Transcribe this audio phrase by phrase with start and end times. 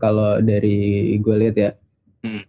[0.00, 1.70] kalau dari gue lihat ya.
[2.24, 2.42] Hmm.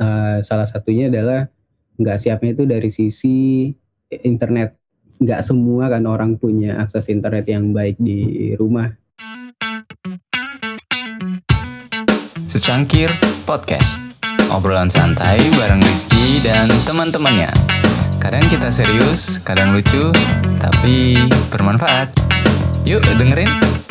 [0.00, 1.52] Uh, salah satunya adalah
[2.00, 3.68] nggak siapnya itu dari sisi
[4.10, 4.74] internet.
[5.20, 8.90] Nggak semua kan orang punya akses internet yang baik di rumah.
[12.54, 13.10] Secangkir
[13.42, 13.98] Podcast
[14.46, 17.50] Obrolan santai bareng Rizky dan teman-temannya
[18.22, 20.14] Kadang kita serius, kadang lucu,
[20.62, 21.18] tapi
[21.50, 22.14] bermanfaat
[22.86, 23.83] Yuk dengerin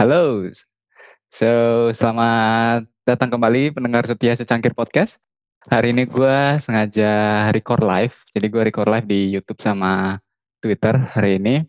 [0.00, 0.48] Halo,
[1.28, 1.52] so
[1.92, 5.20] selamat datang kembali pendengar setia secangkir podcast.
[5.68, 7.12] Hari ini gue sengaja
[7.52, 10.16] record live, jadi gue record live di YouTube sama
[10.56, 11.68] Twitter hari ini.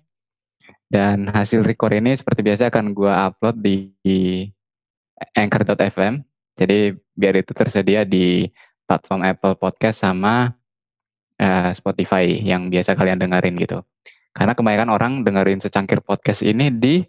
[0.88, 3.92] Dan hasil record ini seperti biasa akan gue upload di,
[5.36, 6.24] anchor.fm.
[6.56, 8.48] Jadi biar itu tersedia di
[8.88, 10.56] platform Apple Podcast sama
[11.36, 13.84] uh, Spotify yang biasa kalian dengerin gitu.
[14.32, 17.04] Karena kebanyakan orang dengerin secangkir podcast ini di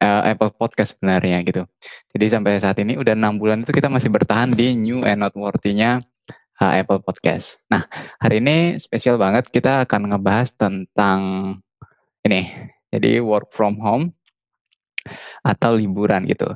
[0.00, 1.64] uh, Apple Podcast sebenarnya gitu.
[2.12, 6.04] Jadi sampai saat ini udah enam bulan itu kita masih bertahan di new and noteworthy-nya
[6.60, 7.62] uh, Apple Podcast.
[7.72, 7.86] Nah
[8.20, 11.20] hari ini spesial banget kita akan ngebahas tentang
[12.26, 12.48] ini.
[12.88, 14.16] Jadi work from home
[15.44, 16.48] atau liburan gitu.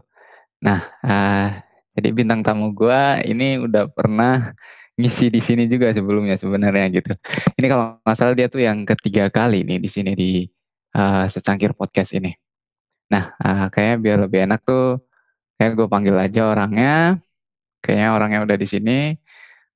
[0.61, 1.49] Nah uh,
[1.93, 4.57] jadi bintang tamu gue ini udah pernah
[4.97, 7.13] ngisi di sini juga sebelumnya sebenarnya gitu.
[7.57, 10.45] Ini kalau nggak salah dia tuh yang ketiga kali nih di sini di
[10.97, 12.33] uh, secangkir podcast ini.
[13.13, 15.05] Nah, uh, kayaknya biar lebih enak tuh,
[15.61, 17.21] kayak gue panggil aja orangnya.
[17.85, 18.99] Kayaknya orangnya udah di sini,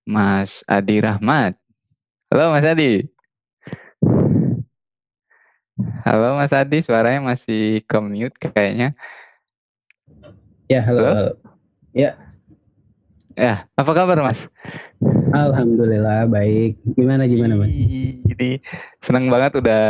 [0.08, 1.52] Mas Adi Rahmat.
[2.32, 3.04] Halo Mas Adi.
[6.08, 8.96] Halo Mas Adi, suaranya masih commute kayaknya.
[10.72, 11.04] Ya, halo.
[11.04, 11.12] halo.
[11.12, 11.32] halo.
[11.92, 12.16] Ya.
[13.36, 14.48] Ya, apa kabar Mas?
[15.36, 16.80] Alhamdulillah baik.
[16.96, 17.68] Gimana gimana Mas?
[18.32, 18.64] Jadi
[19.04, 19.84] senang banget udah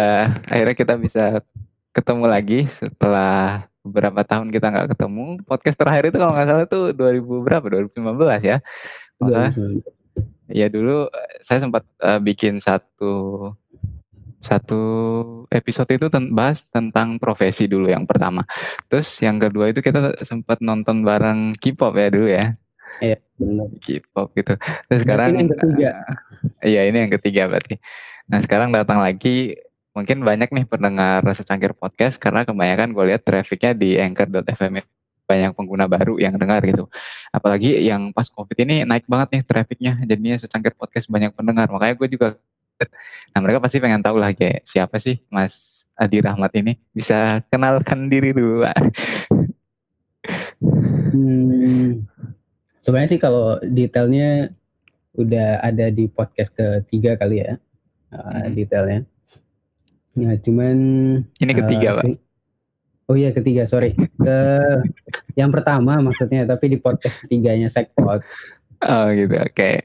[0.51, 1.47] akhirnya kita bisa
[1.97, 5.41] ketemu lagi setelah beberapa tahun kita nggak ketemu.
[5.49, 7.67] Podcast terakhir itu kalau nggak salah itu 2000 berapa?
[7.97, 8.59] 2015 ya.
[9.17, 9.57] Masa,
[10.53, 13.49] ya dulu eh, saya sempat uh, bikin satu
[14.45, 14.83] satu
[15.49, 18.45] episode itu ten bahas tentang profesi dulu yang pertama.
[18.93, 22.47] Terus yang kedua itu kita sempat nonton bareng K-pop ya dulu ya.
[23.01, 23.69] Iya, benar.
[23.81, 24.53] K-pop gitu.
[24.89, 25.91] Terus sekarang ini yang ketiga.
[25.97, 26.17] Uh,
[26.65, 27.75] iya, ini yang ketiga berarti.
[28.27, 29.57] Nah, sekarang datang lagi
[29.97, 34.85] mungkin banyak nih pendengar secangkir podcast karena kebanyakan gue lihat trafficnya di anchor.fm
[35.27, 36.87] banyak pengguna baru yang dengar gitu.
[37.33, 41.67] Apalagi yang pas covid ini naik banget nih trafficnya, jadinya secangkir podcast banyak pendengar.
[41.73, 42.39] Makanya gue juga,
[43.35, 46.79] nah mereka pasti pengen tahu lah kayak siapa sih Mas Adi Rahmat ini.
[46.93, 48.79] Bisa kenalkan diri dulu Pak.
[51.11, 52.07] Hmm,
[52.85, 54.53] sebenarnya sih kalau detailnya
[55.17, 57.57] udah ada di podcast ketiga kali ya,
[58.13, 59.09] uh, detailnya.
[60.17, 60.77] Ya, cuman
[61.29, 62.05] ini ketiga, uh, Pak.
[63.07, 63.95] Oh iya ketiga, sorry.
[64.17, 64.39] Ke
[65.39, 68.25] yang pertama maksudnya, tapi di podcast ketiganya Sekpot.
[68.83, 69.53] Oh gitu, oke.
[69.53, 69.85] Okay.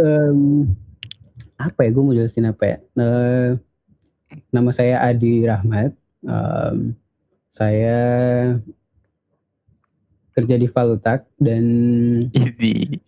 [0.00, 0.72] Um,
[1.60, 2.78] apa ya, gue mau jelasin apa ya.
[2.96, 3.60] Uh,
[4.54, 5.92] nama saya Adi Rahmat.
[6.24, 6.94] Um,
[7.50, 7.98] saya
[10.30, 11.64] kerja di Valutak dan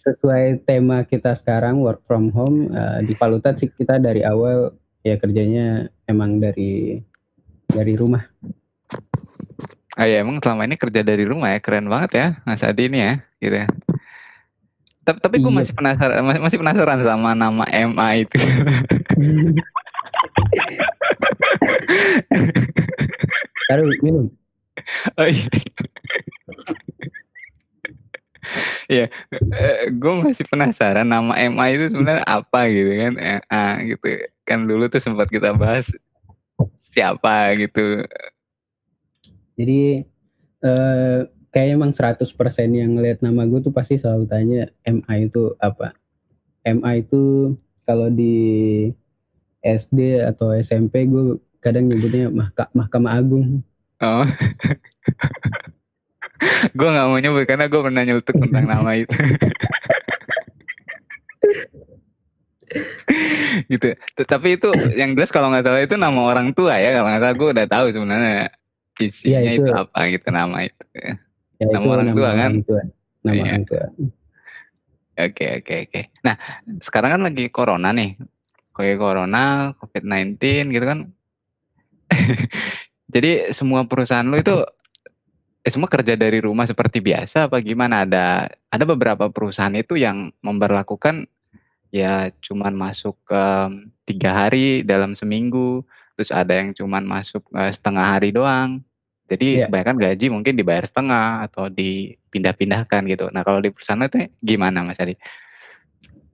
[0.03, 5.15] sesuai tema kita sekarang work from home uh, di Valutak sih kita dari awal ya
[5.19, 7.03] kerjanya emang dari
[7.67, 8.23] dari rumah.
[9.99, 12.99] Ah ya emang selama ini kerja dari rumah ya keren banget ya Mas Adi ini
[13.03, 13.69] ya gitu ya.
[15.03, 15.59] Tapi, tapi gue iya.
[15.59, 18.39] masih penasaran masih, masih penasaran sama nama MA itu.
[23.67, 24.31] Taruh minum.
[25.21, 25.47] Oh iya.
[28.91, 34.07] Iya, eh, gue masih penasaran nama MA itu sebenarnya apa gitu kan, MA gitu.
[34.45, 35.89] Kan dulu tuh sempat kita bahas
[36.93, 38.05] siapa gitu.
[39.57, 40.05] Jadi
[40.63, 41.21] eh,
[41.53, 42.29] kayak emang 100%
[42.73, 45.97] yang ngeliat nama gue tuh pasti selalu tanya MA itu apa.
[46.65, 48.89] MA itu kalau di
[49.63, 52.33] SD atau SMP gue kadang nyebutnya
[52.75, 53.63] Mahkamah Agung.
[54.03, 54.27] Oh.
[56.79, 59.17] gue nggak mau nyebut karena gue pernah nyeletuk tentang nama itu.
[63.69, 63.93] Gitu.
[64.17, 67.37] Tapi itu yang jelas kalau nggak salah itu nama orang tua ya kalau nggak salah
[67.37, 68.49] gue udah tahu sebenarnya
[68.97, 69.73] isinya ya, itu, itu.
[69.73, 71.13] apa gitu nama itu ya,
[71.69, 72.33] nama itu orang nama tua kan?
[72.33, 72.53] orang kan?
[72.65, 72.83] tua.
[73.21, 73.43] nama ya.
[73.45, 73.85] orang tua.
[75.13, 76.03] Oke oke oke.
[76.25, 76.35] Nah
[76.81, 78.17] sekarang kan lagi corona nih.
[78.73, 81.13] Kayak corona covid 19 gitu kan.
[83.13, 84.65] Jadi semua perusahaan lu itu
[85.63, 88.03] eh, semua kerja dari rumah seperti biasa apa gimana?
[88.07, 91.27] Ada ada beberapa perusahaan itu yang memberlakukan
[91.93, 95.85] ya cuman masuk, mmm, 3 hari dalam seminggu,
[96.17, 98.81] terus ada yang cuman masuk, eee, setengah hari doang.
[99.31, 99.67] Jadi Iya.
[99.69, 103.27] kebanyakan gaji mungkin dibayar setengah atau dipindah-pindahkan gitu.
[103.33, 105.17] Nah kalau di perusahaan tuh gimana Mas Adi?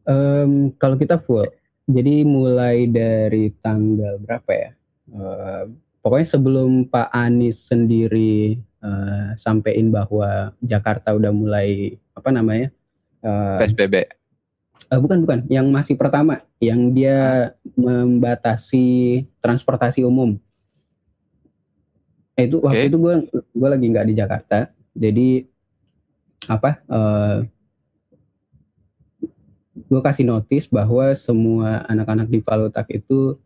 [0.09, 1.47] Mmm, kalau kita full.
[1.89, 4.71] Jadi mulai dari tanggal berapa ya,
[5.09, 5.63] eee,
[6.05, 12.69] pokoknya sebelum Pak Anies sendiri, eee, sampein bahwa Jakarta udah mulai apa namanya,
[13.23, 13.95] eee PSBB?
[14.91, 20.39] eee, bukan bukan, yang masih pertama, yang dia membatasi transportasi umum.
[22.39, 22.91] Itu waktu Oke.
[22.95, 24.59] itu gue gue lagi nggak di Jakarta,
[24.95, 25.29] jadi
[26.47, 27.37] apa, eee
[29.89, 33.39] gue kasih notice bahwa semua anak-anak di Valutak itu,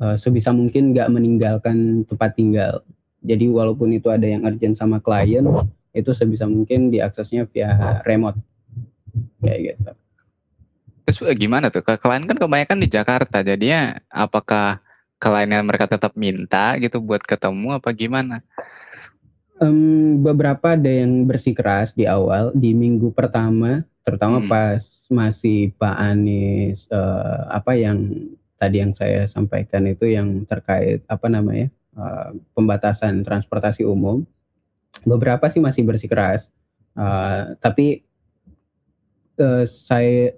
[0.00, 2.82] eee, sebisa mungkin nggak meninggalkan tempat tinggal.
[3.24, 5.48] Jadi walaupun itu ada yang urgent sama klien,
[5.96, 8.36] itu sebisa mungkin diaksesnya via remote.
[9.40, 9.90] Kayak gitu.
[11.08, 11.80] Terus, eee, gimana tuh?
[11.80, 14.84] Klien kan kebanyakan di Jakarta, jadinya apakah
[15.16, 18.44] kliennya mereka tetap minta gitu buat ketemu apa gimana?
[19.56, 24.50] Mmm, beberapa ada yang bersikeras di awal, di minggu pertama, terutama Mhm.
[24.50, 27.98] pas masih Pak Anies, eee, apa yang
[28.58, 34.22] tadi yang saya sampaikan itu yang terkait apa namanya, eee, pembatasan transportasi umum.
[35.06, 36.50] Beberapa sih masih bersikeras,
[36.98, 38.02] eee, tapi
[39.38, 40.34] eee, saya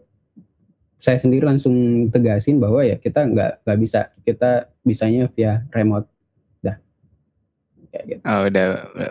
[1.00, 6.08] saya sendiri langsung tegasin bahwa ya kita nggak nggak bisa, kita bisanya via remote.
[7.93, 8.20] Kayak gitu.
[8.26, 8.67] Oh udah,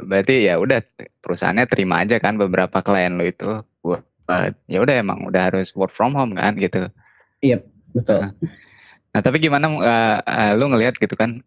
[0.05, 0.79] berarti ya udah
[1.23, 4.03] perusahaannya terima aja kan beberapa klien lu itu buat
[4.65, 6.89] ya udah emang udah harus work from home kan gitu?
[7.45, 7.61] Iyap,
[7.93, 8.19] betul.
[8.25, 8.31] Heeh.
[9.15, 11.41] Nah tapi gimana, eee eee, lu ngelihat gitu kan,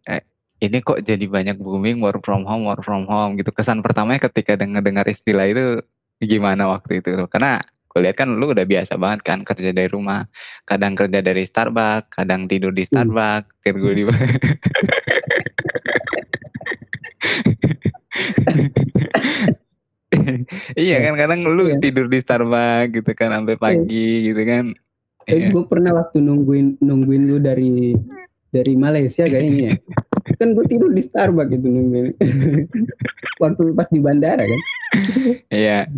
[0.59, 4.59] ini kok jadi banyak booming work from home work from home gitu, kesan pertamanya ketika
[4.59, 5.79] denger-dengar istilah itu
[6.19, 7.15] gimana waktu itu?
[7.31, 10.27] Karena kulihat kan lu udah biasa banget kan kerja dari rumah,
[10.63, 12.91] kadang kerja dari Starbucks, kadang tidur di Mmm.
[12.91, 14.03] Starbucks, tidur di
[20.75, 20.97] Iya Iya.
[21.07, 21.77] kan kadang lu Iya.
[21.79, 23.61] tidur di Starbucks gitu kan sampai Iya.
[23.61, 24.65] pagi gitu kan.
[25.29, 25.47] Eh, Iya.
[25.53, 27.93] gue pernah waktu nungguin nungguin lu dari
[28.49, 29.73] dari Malaysia kayaknya ya.
[30.39, 32.15] Kan gue tidur di Starbucks itu nungguin.
[33.43, 34.61] Waktu pas di bandara kan.
[35.51, 35.91] Iya.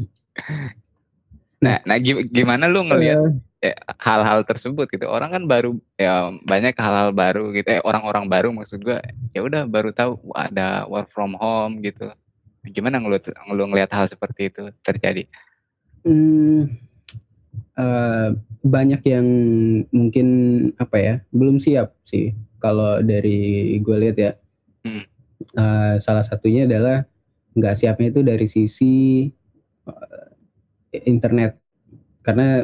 [1.61, 3.21] Nah Nah gi gimana lu ngelihat,
[3.61, 5.05] eee, hal-hal tersebut gitu?
[5.05, 8.97] Orang kan baru ya banyak hal-hal baru gitu, eh, orang-orang baru maksud gua,
[9.37, 12.09] ya udah baru tahu ada work from home gitu.
[12.65, 15.29] Gimana ngelut lu ngelihat hal seperti itu terjadi?
[16.01, 16.65] Mmm,
[17.77, 18.27] eee,
[18.65, 19.27] banyak yang
[19.93, 20.27] mungkin
[20.81, 24.31] apa ya, belum siap sih kalau dari gue lihat ya.
[24.85, 25.03] Mhm.
[25.57, 27.03] Eee, salah satunya adalah
[27.57, 29.27] nggak siapnya itu dari sisi,
[29.89, 31.57] eee, internet.
[32.23, 32.63] Karena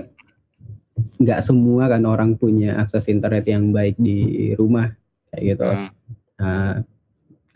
[1.22, 4.94] nggak semua kan orang punya akses internet yang baik di rumah,
[5.34, 5.66] kayak gitu.
[5.68, 5.90] Heeh.
[6.42, 6.74] Nah,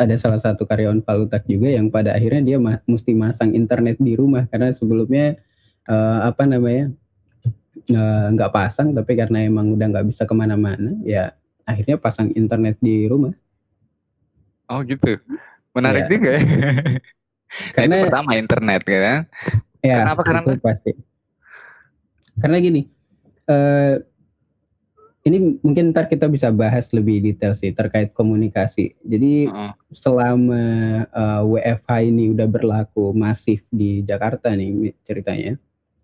[0.02, 4.18] ada salah satu karyawan Valutak juga yang pada akhirnya dia ma musti masang internet di
[4.18, 5.38] rumah karena sebelumnya,
[5.90, 6.90] eee, apa namanya,
[8.34, 11.34] nggak pasang tapi karena emang udah nggak bisa ke mana-mana, ya
[11.72, 13.34] akhirnya pasang internet di rumah.
[14.68, 15.20] Oh gitu?
[15.76, 16.12] Menarik Iya.
[16.12, 16.42] juga ya.
[16.42, 16.48] Nah
[17.88, 19.20] itu Karena pertama internet ya kan?
[19.82, 20.50] Iya, Kenapa itu kenapa?
[20.62, 20.92] pasti.
[22.42, 22.82] Karena gini,
[23.46, 23.94] eee,
[25.22, 28.98] ini mungkin entar kita bisa bahas lebih detail sih terkait komunikasi.
[29.06, 29.72] Jadi Heeh.
[29.94, 30.64] selama,
[31.12, 35.54] eee, WFH ini udah berlaku masif di Jakarta nih ceritanya,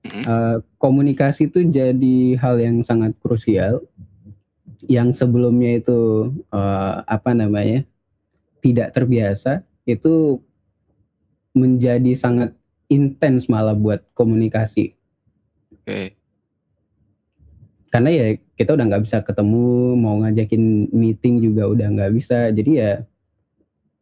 [0.06, 3.82] eee, komunikasi itu jadi hal yang sangat krusial,
[4.86, 7.82] yang sebelumnya itu, eee, apa namanya,
[8.62, 10.44] tidak terbiasa, itu
[11.58, 12.54] menjadi sangat
[12.86, 14.94] intens malah buat komunikasi.
[15.74, 16.14] Oke.
[17.88, 18.28] Karena ya
[18.60, 22.52] kita udah nggak bisa ketemu, mau ngajakin meeting juga udah nggak bisa.
[22.52, 23.02] Jadi ya,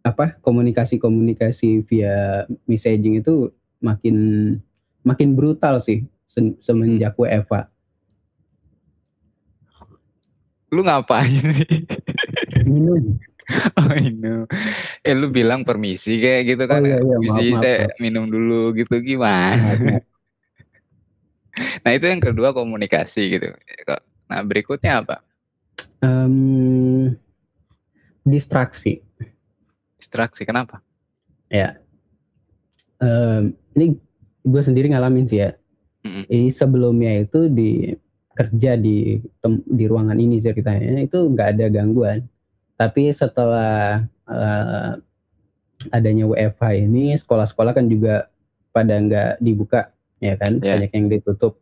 [0.01, 4.17] apa, komunikasi-komunikasi via messaging itu makin
[5.05, 6.09] makin brutal sih
[6.59, 7.74] semenjak WFH.
[10.75, 11.87] Lu ngapain sih?
[12.67, 13.15] Minum.
[13.79, 14.43] Oh minum.
[15.05, 17.97] Eh lu bilang permisi kayak gitu Oh kan, iya iya, maaf "Permisi maaf saya maaf.
[18.03, 19.71] minum dulu," gitu gimana?
[21.55, 23.47] Nah itu yang kedua komunikasi gitu.
[24.27, 25.23] Nah berikutnya apa?
[26.03, 27.15] Mmm,
[28.27, 28.99] distraksi.
[29.95, 30.83] Distraksi, kenapa?
[31.47, 31.79] Ya.
[32.99, 33.95] Mmm, ini
[34.43, 35.55] gue sendiri ngalamin sih ya.
[36.03, 36.27] Mhm.
[36.27, 37.95] Ini sebelumnya itu di
[38.35, 39.17] kerja di
[39.65, 42.27] di ruangan ini ceritanya itu nggak ada gangguan.
[42.75, 44.91] Tapi setelah, eee,
[45.95, 48.27] adanya WFH ini sekolah-sekolah kan juga
[48.75, 50.75] pada nggak dibuka ya kan Iya.
[50.83, 51.55] banyak yang ditutup.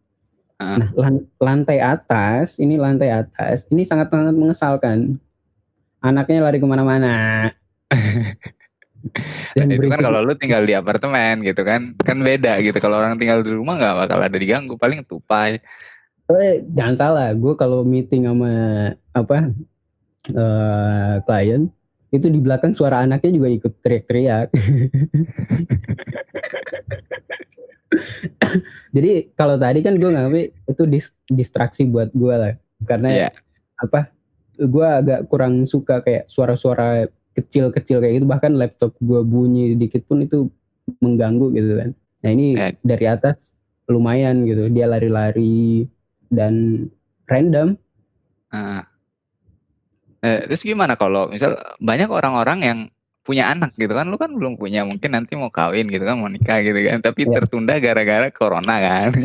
[0.58, 0.78] Heeh.
[0.82, 5.22] Nah lan- lantai atas ini lantai atas ini sangat sangat mengesalkan.
[6.04, 7.48] Anaknya lari ke mana-mana.
[9.54, 13.20] Dan itu kan kalau lu tinggal di apartemen gitu kan kan beda gitu kalau orang
[13.20, 15.60] tinggal di rumah nggak bakal ada diganggu paling tupai
[16.24, 18.52] Eh, jangan salah, gue kalau meeting sama
[19.12, 19.52] apa
[20.24, 21.68] eh klien
[22.10, 24.48] itu di belakang suara anaknya juga ikut teriak-teriak.
[28.94, 32.54] Jadi kalau tadi kan gue ngambil itu dis- distraksi buat gue lah,
[32.86, 33.30] karena Iya.
[33.78, 34.14] apa?
[34.56, 38.28] Gue agak kurang suka kayak suara-suara kecil-kecil kayak gitu.
[38.30, 40.48] Bahkan laptop gue bunyi dikit pun itu
[41.02, 41.90] mengganggu gitu kan.
[42.24, 42.74] Nah ini Eh.
[42.80, 43.50] dari atas
[43.90, 45.90] lumayan gitu, dia lari-lari
[46.34, 46.54] dan
[47.30, 47.78] random.
[48.50, 48.82] Heeh.
[50.24, 52.80] Eh, terus gimana kalau misal banyak orang-orang yang
[53.24, 56.28] punya anak gitu kan lu kan belum punya mungkin nanti mau kawin gitu kan mau
[56.28, 57.40] nikah gitu kan tapi Iya.
[57.40, 59.16] tertunda gara-gara corona kan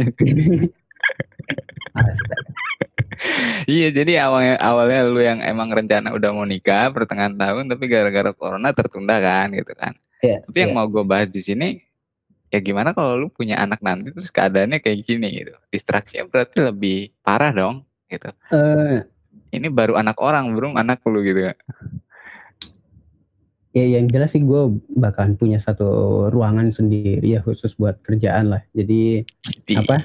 [3.66, 8.30] iya jadi awalnya awalnya lu yang emang rencana udah mau nikah pertengahan tahun tapi gara-gara
[8.30, 10.78] corona tertunda kan gitu kan Iya, tapi yang iya.
[10.82, 11.78] mau gue bahas di sini
[12.48, 17.12] ya gimana kalau lu punya anak nanti terus keadaannya kayak gini gitu distraksinya berarti lebih
[17.20, 19.04] parah dong gitu Eh,
[19.52, 21.54] ini baru anak orang belum anak lu gitu ya
[23.78, 25.86] yang jelas sih gue bakalan punya satu
[26.32, 28.62] ruangan sendiri ya khusus buat kerjaan lah.
[28.74, 29.22] Jadi
[29.68, 30.02] Di- Apa?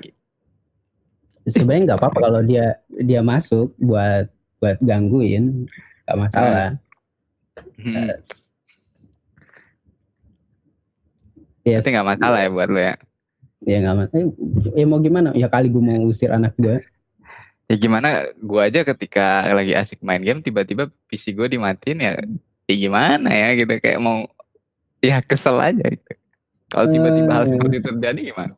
[1.47, 4.29] sebenarnya nggak apa-apa kalau dia dia masuk buat
[4.61, 5.67] buat gangguin,
[6.07, 6.69] nggak masalah.
[7.79, 8.13] Hmm,
[11.63, 12.95] Ya, berarti nggak masalah ya buat lu ya
[13.61, 14.19] ya nggak masalah.
[14.19, 14.27] Eh,
[14.75, 15.31] ya mau gimana?
[15.33, 16.83] Ya kali gue mau usir anak gue.
[17.63, 22.11] ya gimana gua aja ketika lagi asik main game tiba-tiba PC gue dimatiin ya
[22.63, 24.27] ya gimana ya gitu kayak mau
[24.99, 26.11] ya kesel aja gitu
[26.67, 27.49] kalau tiba-tiba hal Eh.
[27.49, 28.53] seperti itu terjadi gimana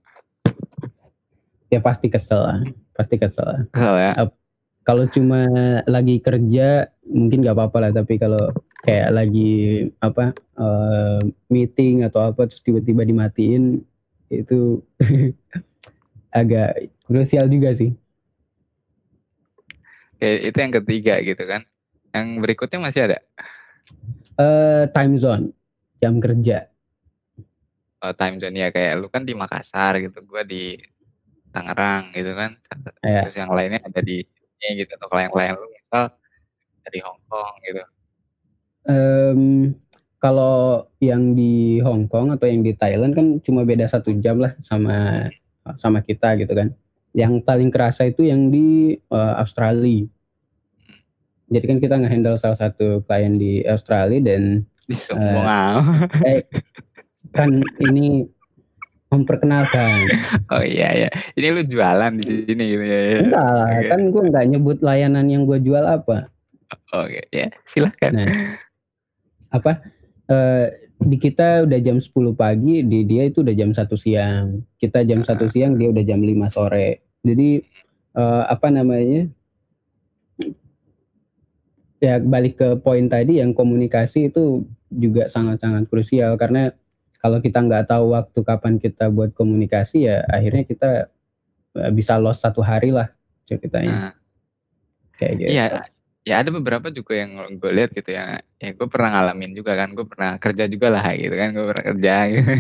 [1.68, 2.60] Ya pasti kesel lah,
[2.92, 3.62] pasti kesel lah.
[3.68, 4.12] kesel ya
[4.82, 5.46] Kalau cuma
[5.86, 6.68] lagi kerja
[7.04, 8.54] mungkin nggak apa-apa lah, tapi kalau
[8.86, 9.54] kayak lagi
[9.98, 13.82] apa eh, meeting atau apa terus tiba-tiba dimatiin
[14.30, 14.86] itu
[16.30, 17.94] agak krusial juga sih.
[20.16, 21.62] kayak itu yang ketiga gitu kan
[22.16, 23.20] yang berikutnya masih ada
[24.36, 25.52] eh time zone,
[26.00, 26.68] jam kerja.
[28.00, 30.80] oh, time zone ya kayak lu kan di Makassar gitu gua di
[31.52, 32.56] Tangerang gitu kan
[33.00, 33.28] Iya.
[33.28, 34.24] terus yang lainnya ada di
[34.60, 36.12] sini gitu atau klien-klien lu misal
[36.84, 37.84] dari Hong Kong gitu
[38.86, 39.74] Em,
[40.22, 44.54] kalau yang di Hong Kong atau yang di Thailand kan cuma beda satu jam lah
[44.66, 45.30] sama
[45.78, 46.74] sama kita gitu kan.
[47.16, 50.06] Yang paling kerasa itu yang di eh, Australia.
[51.46, 56.06] Jadi kan kita ngehandle salah satu klien di Australia dan Ih, sombong ah.
[56.26, 56.46] eh,
[57.34, 57.50] kan
[57.82, 58.26] ini
[59.10, 60.10] memperkenalkan.
[60.54, 63.20] oh iya ya ini lu jualan di sini gitu ya, ya.
[63.26, 63.88] Enggak lah, Oke.
[63.90, 66.30] kan gue nggak nyebut layanan yang gue jual apa.
[66.92, 68.58] oke ya silahkan Nah,
[69.56, 69.72] apa
[70.28, 74.64] eh, di kita udah jam 10 pagi, di dia itu udah jam satu siang.
[74.80, 77.04] Kita jam satu siang, dia udah jam 5 sore.
[77.22, 77.62] Jadi
[78.16, 79.28] eh, apa namanya?
[82.04, 86.76] Ya balik ke poin tadi yang komunikasi itu juga sangat-sangat krusial karena
[87.18, 90.92] kalau kita nggak tahu waktu kapan kita buat komunikasi ya akhirnya kita
[91.82, 93.10] eh, bisa lost satu hari lah
[93.50, 94.14] ceritanya Nah,
[95.18, 95.50] kayak gitu.
[95.56, 95.66] Iya,
[96.28, 98.42] ya ada beberapa juga yang gue lihat gitu ya.
[98.62, 101.86] Ya gue pernah ngalamin juga kan, gue pernah kerja juga lah gitu kan, gue pernah
[101.94, 102.14] kerja.
[102.34, 102.52] Gitu.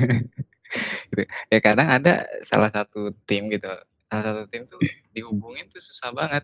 [1.13, 1.24] Gitu.
[1.53, 3.69] Ya kadang ada salah satu tim gitu,
[4.12, 4.75] salah satu tim tuh
[5.15, 6.43] dihubungin tuh susah banget.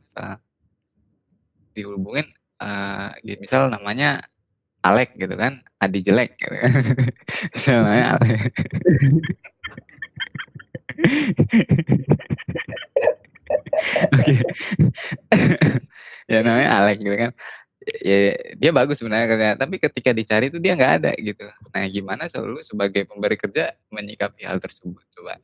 [1.75, 2.27] Dihubungin,
[2.59, 4.27] eh, ya misal namanya
[4.83, 6.71] Alek gitu kan, Adi jelek gitu kan.
[7.55, 8.39] Misal namanya Alek.
[14.13, 14.35] Oke.
[16.31, 17.31] ya namanya Alek gitu kan.
[18.05, 21.49] Ya dia bagus sebenarnya kerjanya, tapi ketika dicari itu dia nggak ada gitu.
[21.73, 25.41] Nah gimana selalu sebagai pemberi kerja menyikapi hal tersebut coba?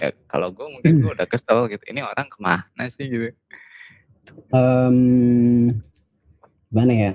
[0.00, 1.84] Ya kalau gue mungkin gue udah kesel gitu.
[1.84, 3.28] Ini orang ke mana sih gitu?
[4.56, 4.96] Em,
[6.72, 7.12] gimana ya?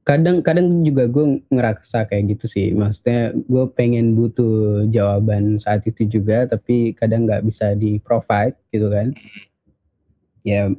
[0.00, 2.72] Kadang-kadang juga gue ngerasa kayak gitu sih.
[2.72, 8.88] Maksudnya gue pengen butuh jawaban saat itu juga, tapi kadang nggak bisa di provide gitu
[8.88, 9.12] kan.
[10.40, 10.72] Ya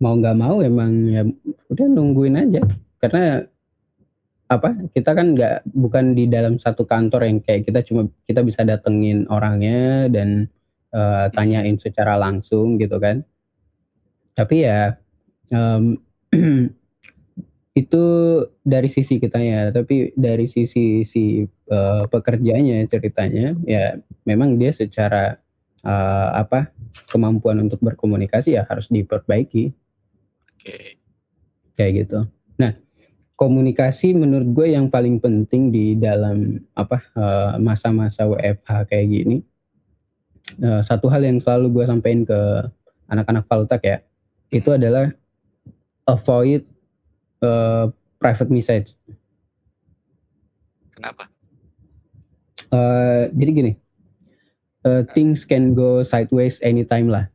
[0.00, 1.22] mau nggak mau emang ya
[1.68, 2.64] udah nungguin aja.
[2.98, 3.44] Karena
[4.48, 4.72] apa?
[4.96, 9.28] Kita kan nggak bukan di dalam satu kantor yang kayak kita cuma kita bisa datengin
[9.28, 10.48] orangnya dan
[10.96, 13.20] eh, tanyain secara langsung gitu kan.
[14.32, 14.96] Tapi ya
[15.52, 16.00] em,
[17.78, 18.04] Itu
[18.66, 23.94] dari sisi kitanya, tapi dari sisi si, eee, pekerjanya ceritanya, ya
[24.26, 25.38] memang dia secara,
[25.86, 26.74] eee, apa,
[27.12, 29.70] kemampuan untuk berkomunikasi ya harus diperbaiki.
[30.58, 30.98] Oke.
[31.78, 32.20] Kayak gitu.
[32.58, 32.72] Nah,
[33.38, 39.36] komunikasi menurut gue yang paling penting di dalam apa, eee, masa-masa WFH kayak gini,
[40.58, 42.40] eee, satu hal yang selalu gue sampein ke
[43.12, 43.98] anak-anak Valtech ya,
[44.52, 44.78] itu Mhm.
[44.82, 45.06] adalah
[46.08, 46.64] avoid,
[47.42, 47.84] eee,
[48.18, 48.88] private message.
[50.94, 51.30] Kenapa?
[52.68, 53.72] Eee, jadi gini,
[54.84, 57.30] eee, things can go sideways anytime lah,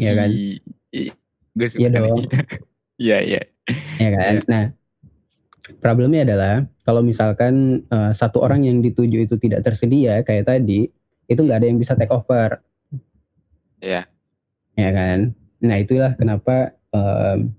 [0.00, 0.32] ya kan?
[1.52, 2.00] Gue Iya suka nih.
[2.08, 2.26] dong.
[3.02, 3.42] Iya iya.
[3.98, 4.34] Ya kan?
[4.38, 4.46] Iya.
[4.46, 4.64] Nah,
[5.82, 6.54] problemnya adalah
[6.86, 10.86] kalau misalkan, eee, satu orang yang dituju itu tidak tersedia kayak tadi,
[11.26, 12.62] itu nggak ada yang bisa take over.
[13.82, 14.06] Iya.
[14.78, 15.34] Ya kan?
[15.60, 17.50] Nah, itulah kenapa, mmm,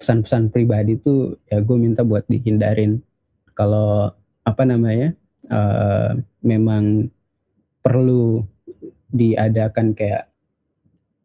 [0.00, 3.00] pesan-pesan pribadi tuh ya gue minta buat dihindarin.
[3.58, 4.10] Kalau
[4.46, 5.14] apa namanya,
[5.50, 6.10] eee,
[6.44, 7.08] memang
[7.84, 8.42] perlu
[9.12, 10.30] diadakan kayak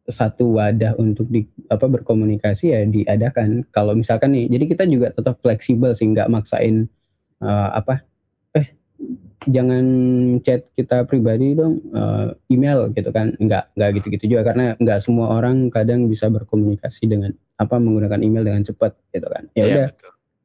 [0.07, 3.67] satu wadah untuk di apa, berkomunikasi ya diadakan.
[3.75, 6.87] Kalau misalkan nih jadi kita juga tetap fleksibel sih, nggak maksain,
[7.43, 8.06] eee, apa, "Eh,
[9.47, 9.85] jangan
[10.43, 13.33] chat kita pribadi dong, eee, email," gitu kan.
[13.39, 18.43] Nggak nggak gitu-gitu juga, karena nggak semua orang kadang bisa berkomunikasi dengan apa, menggunakan email
[18.45, 19.49] dengan cepat gitu kan.
[19.57, 19.87] Ya Iya, udah,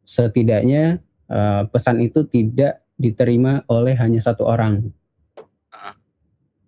[0.06, 0.82] setidaknya,
[1.28, 4.90] eee, pesan itu tidak diterima oleh hanya satu orang.
[5.74, 5.94] Heeh.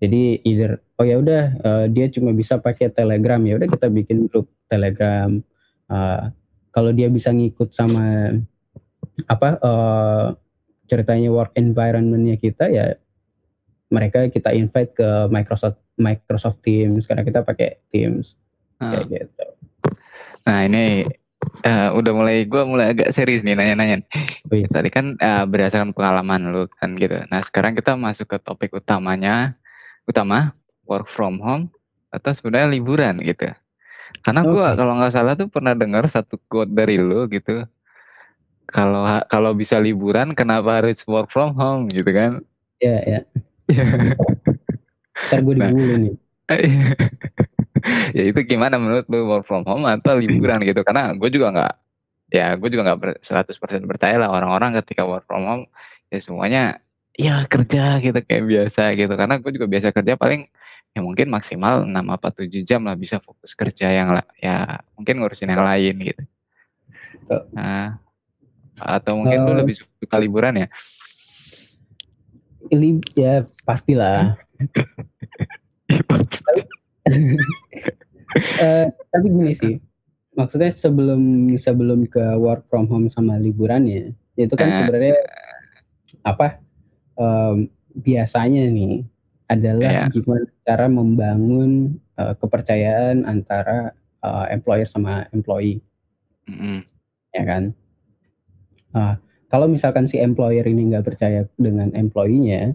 [0.04, 4.26] Jadi either, oh ya udah, eee, dia cuma bisa pakai Telegram, ya udah kita bikin
[4.28, 5.30] grup Telegram.
[5.88, 6.22] Eee,
[6.74, 8.34] kalau dia bisa ngikut sama
[9.30, 10.26] apa, eee,
[10.84, 12.96] ceritanya work environment-nya kita ya
[13.88, 18.34] mereka kita invite ke Microsoft Microsoft Teams, karena kita pakai Teams,
[18.82, 19.22] kayak Heeh.
[19.22, 19.44] gitu.
[20.42, 21.06] Nah ini,
[21.62, 24.02] eee, udah mulai gue mulai agak serius nih nanya-nanya.
[24.50, 24.66] Wih.
[24.66, 27.22] Tadi kan, eee, berdasarkan pengalaman lu kan gitu.
[27.30, 29.54] Nah sekarang kita masuk ke topik utamanya
[30.10, 30.58] utama,
[30.90, 31.70] work from home
[32.10, 33.54] atau sebenarnya liburan gitu.
[34.26, 37.62] Karena gue kalau nggak salah tuh pernah dengar satu quote dari lu gitu,
[38.68, 42.40] kalau kalau bisa liburan kenapa harus work from home gitu kan.
[42.80, 43.20] Iya iya.
[45.14, 46.14] Entar gue Nah dibully nih.
[48.16, 50.80] ya itu gimana menurut lu work from home atau liburan gitu?
[50.84, 51.74] Karena gue juga nggak
[52.34, 55.64] ya gue juga nggak ber 100% percaya lah orang-orang ketika work from home,
[56.10, 56.82] ya semuanya,
[57.14, 59.12] ya kerja gitu kayak biasa gitu.
[59.14, 60.48] Karena gue juga biasa kerja paling
[60.94, 65.50] ya mungkin maksimal 6 apa 7 jam lah bisa fokus kerja yang ya mungkin ngurusin
[65.50, 66.22] yang lain gitu.
[67.54, 67.98] Nah,
[68.78, 70.68] atau mungkin lu Eee lebih suka liburan ya?
[72.72, 74.34] Lib ya pastilah.
[75.90, 76.38] Iya pasti.
[76.42, 76.60] Tapi
[78.62, 79.74] eee, tapi gini sih,
[80.38, 84.78] maksudnya sebelum sebelum ke work from home sama liburannya, itu kan Heeh.
[84.82, 85.16] sebenarnya
[86.26, 86.58] apa,
[87.18, 87.68] mmm,
[88.04, 89.04] biasanya nih
[89.50, 90.12] adalah Iya.
[90.12, 91.72] gimana cara membangun,
[92.18, 93.92] eee, kepercayaan antara,
[94.24, 95.80] eee, employer sama employee.
[96.48, 96.84] Mhm.
[97.34, 97.74] Ya kan?
[98.94, 99.14] Eee,
[99.50, 102.74] kalau misalkan si employer ini nggak percaya dengan employee-nya,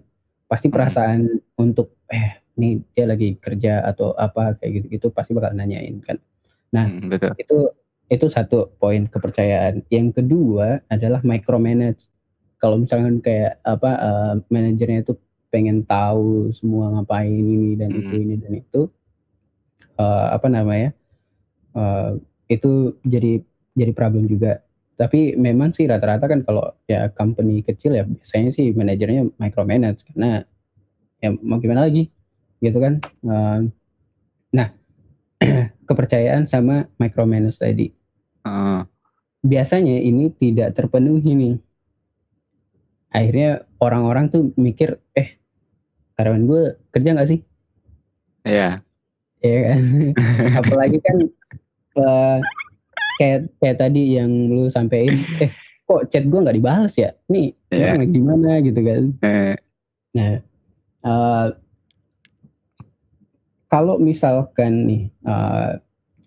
[0.52, 1.28] pasti perasaan
[1.60, 6.18] untuk, "Eh, nih dia lagi kerja," atau apa kayak gitu-gitu pasti bakal nanyain kan.
[6.76, 7.32] Nah, Mhm, betul.
[7.40, 7.58] itu
[8.10, 9.86] itu satu poin kepercayaan.
[9.94, 12.10] Yang kedua adalah micromanage.
[12.60, 15.14] Kalau misalkan kayak apa, eee, manajernya itu
[15.54, 18.24] pengen tahu semua ngapain ini dan itu Mhm.
[18.26, 18.82] ini dan itu,
[20.00, 20.90] eee, apa namanya,
[21.76, 22.12] eee,
[22.52, 23.42] itu jadi
[23.78, 24.62] jadi problem juga.
[25.00, 30.44] Tapi memang sih rata-rata kan kalau ya company kecil ya biasanya sih manajernya micromanage karena
[31.24, 32.12] ya mau gimana lagi,
[32.64, 33.00] gitu kan.
[33.24, 33.60] Eee,
[34.56, 34.70] nah,
[35.90, 37.92] kepercayaan sama micromanage tadi.
[38.48, 38.82] Heeh.
[39.46, 41.56] Biasanya ini tidak terpenuhi nih.
[43.10, 45.42] Akhirnya orang-orang tuh mikir, "Eh,
[46.18, 47.40] karyawan gue kerja nggak sih?"
[48.48, 48.82] Iya.
[49.44, 49.80] Iya kan?
[50.62, 51.18] Apalagi kan,
[52.00, 52.38] eee,
[53.20, 55.12] kayak kayak tadi yang lu sampein,
[55.44, 55.52] "Eh,
[55.84, 57.12] kok chat gue nggak dibales ya?
[57.28, 58.00] Nih Iya.
[58.00, 59.04] lagi di mana?" Gitu kan.
[59.22, 59.56] Heeh.
[60.16, 60.34] Nah,
[61.04, 61.48] eee
[63.70, 65.72] kalau misalkan nih, eee,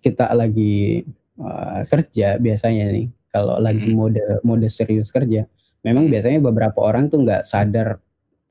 [0.03, 1.03] kita lagi,
[1.39, 3.97] eee, kerja biasanya nih, kalau lagi Mhm.
[3.99, 5.47] mode mode serius kerja,
[5.83, 6.13] memang Mhm.
[6.15, 7.99] biasanya beberapa orang tuh nggak sadar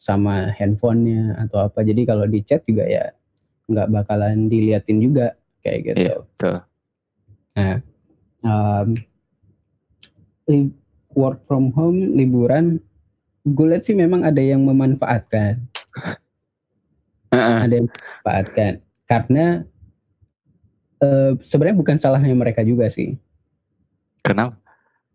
[0.02, 1.86] sama handphone-nya atau apa.
[1.88, 3.16] Jadi kalau di chat juga ya
[3.72, 6.16] nggak bakalan diliatin juga, kayak Iya, gitu.
[6.36, 6.56] betul.
[7.56, 7.74] Nah,
[10.50, 10.74] lib
[11.16, 12.80] work from home, liburan,
[13.46, 15.60] gue lihat sih memang ada yang memanfaatkan.
[17.32, 17.60] Heeh.
[17.64, 18.72] Ada yang memanfaatkan.
[19.08, 19.46] Karena
[21.02, 23.18] eee, sebenarnya bukan salahnya mereka juga sih.
[24.22, 24.58] Kenapa?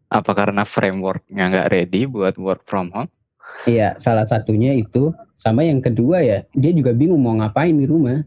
[0.07, 3.11] Apa karena framework-nya nggak ready buat work from home?
[3.67, 5.15] Iya, salah satunya itu.
[5.39, 8.23] Sama yang kedua ya, dia juga bingung mau ngapain di rumah.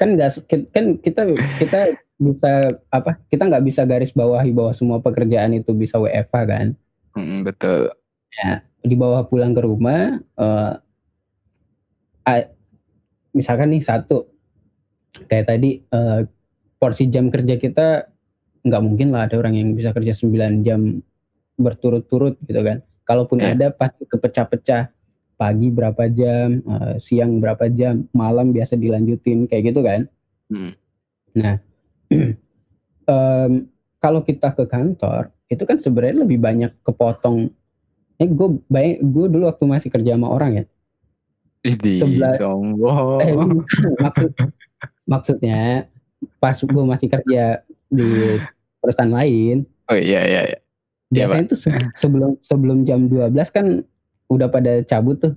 [0.00, 1.22] Kan nggak kan kita
[1.60, 1.80] kita
[2.20, 3.16] bisa apa?
[3.32, 6.76] Kita nggak bisa garis bawahi bahwa semua pekerjaan itu bisa WFH kan?
[7.16, 7.88] Mm, betul.
[8.36, 10.76] Ya, di bawah pulang ke rumah, uh,
[13.32, 14.28] misalkan nih satu,
[15.26, 16.22] kayak tadi uh,
[16.76, 18.06] porsi jam kerja kita
[18.60, 21.00] nggak mungkin lah ada orang yang bisa kerja 9 jam
[21.56, 22.84] berturut-turut gitu kan.
[23.08, 23.56] Kalaupun yeah.
[23.56, 24.92] ada pasti kepecah-pecah.
[25.40, 30.04] Pagi berapa jam, uh, siang berapa jam, malam biasa dilanjutin kayak gitu kan.
[30.52, 30.76] Hmm.
[31.32, 31.56] Nah,
[33.10, 33.52] um,
[34.00, 37.50] kalau kita ke kantor itu kan sebenarnya lebih banyak kepotong.
[38.20, 40.64] Eh, gue baik, gue dulu waktu masih kerja sama orang ya.
[41.60, 42.00] Ini
[42.38, 43.20] sombong.
[43.20, 43.34] Eh,
[44.00, 44.30] maksud,
[45.04, 45.90] maksudnya
[46.40, 48.38] pas gue masih kerja di
[48.80, 49.66] perusahaan lain.
[49.90, 50.42] Oh iya iya.
[50.54, 50.58] iya.
[51.10, 51.58] Iya, Biasanya tuh
[51.98, 53.82] sebelum sebelum jam 12 kan
[54.30, 55.34] udah pada cabut tuh.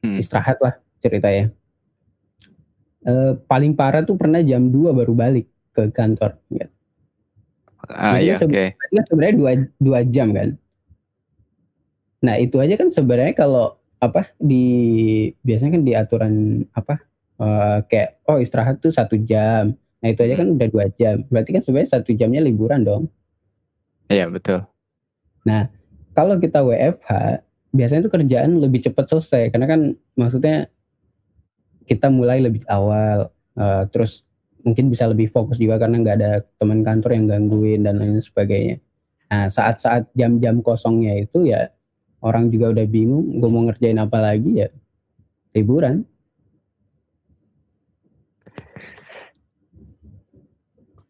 [0.00, 0.16] Hmm.
[0.16, 1.52] Istirahat lah ceritanya.
[3.04, 6.36] E, paling parah tuh pernah jam 2 baru balik ke kantor.
[6.52, 6.66] Ya.
[7.90, 8.48] Ah iya oke.
[8.48, 8.76] Okay.
[9.10, 9.50] Sebenarnya dua,
[9.82, 10.54] dua jam kan.
[12.22, 14.66] Nah itu aja kan sebenarnya kalau apa di
[15.46, 16.34] biasanya kan di aturan
[16.74, 17.02] apa
[17.42, 19.74] uh, kayak oh istirahat tuh satu jam.
[19.74, 20.56] Nah itu aja kan hmm.
[20.58, 21.26] udah dua jam.
[21.26, 23.10] Berarti kan sebenarnya satu jamnya liburan dong.
[24.12, 24.66] Iya betul.
[25.42, 25.66] Nah,
[26.14, 27.42] kalau kita WFH,
[27.74, 29.80] biasanya itu kerjaan lebih cepat selesai karena kan
[30.14, 30.68] maksudnya
[31.88, 34.22] kita mulai lebih awal, uh, terus
[34.62, 38.78] mungkin bisa lebih fokus juga karena nggak ada teman kantor yang gangguin dan lain sebagainya.
[39.32, 41.72] Nah, saat-saat jam-jam kosongnya itu ya
[42.22, 44.68] orang juga udah bingung, gue mau ngerjain apa lagi ya
[45.56, 46.06] liburan.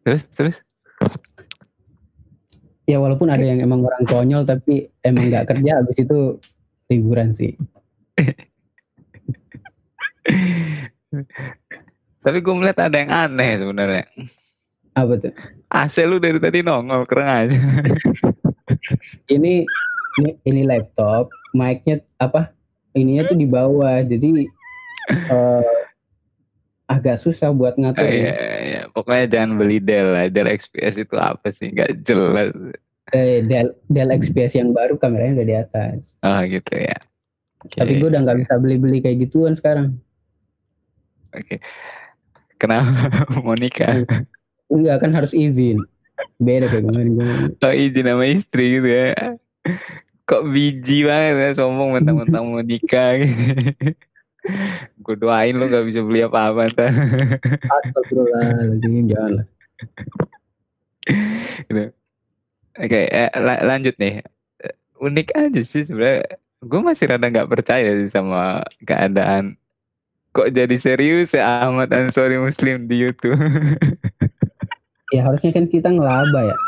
[0.02, 0.56] Terus, terus?
[2.82, 6.42] Ya walaupun ada yang emang orang konyol tapi emang nggak kerja habis itu
[6.90, 7.54] liburan sih.
[12.22, 14.04] tapi gue melihat ada yang aneh sebenarnya.
[14.94, 15.34] Apa tuh?
[15.72, 17.58] AC lu dari tadi nongol keren aja.
[19.34, 19.66] ini
[20.22, 22.54] ini ini laptop, mic-nya apa?
[22.94, 24.04] Ininya tuh di bawah.
[24.04, 24.46] Jadi
[25.32, 25.64] uh,
[26.86, 28.04] agak susah buat ngatur.
[28.04, 28.82] Oh, iya, iya.
[28.92, 30.28] Pokoknya jangan beli Dell lah.
[30.28, 31.72] Dell XPS itu apa sih?
[31.72, 32.52] Gak jelas.
[33.16, 36.14] Eh, Dell, Dell XPS yang baru kameranya udah di atas.
[36.20, 37.00] Oh gitu ya.
[37.64, 37.78] Okay.
[37.80, 39.96] Tapi gue udah nggak bisa beli-beli kayak gituan sekarang.
[41.32, 41.56] Oke.
[41.56, 41.58] Okay.
[42.62, 43.10] Kenapa
[43.44, 44.06] mau nikah?
[44.70, 45.82] Enggak kan harus izin.
[46.38, 47.18] Beda kayak kemarin.
[47.58, 49.34] Oh izin sama istri gitu ya.
[50.30, 53.18] Kok biji banget ya sombong mentang-mentang mau nikah.
[55.02, 56.90] Gue doain lu gak bisa beli apa-apa ntar.
[57.66, 59.46] Astagfirullahaladzim, jangan lah.
[61.66, 61.84] gitu.
[62.72, 63.30] Oke, okay, eh,
[63.66, 64.22] lanjut nih.
[64.98, 66.38] Unik aja sih sebenarnya.
[66.62, 69.58] Gue masih rada nggak percaya sih sama keadaan
[70.32, 73.36] kok jadi serius ya Ahmad Ansori Muslim di YouTube.
[75.14, 76.56] ya harusnya kan kita ngelaba ya.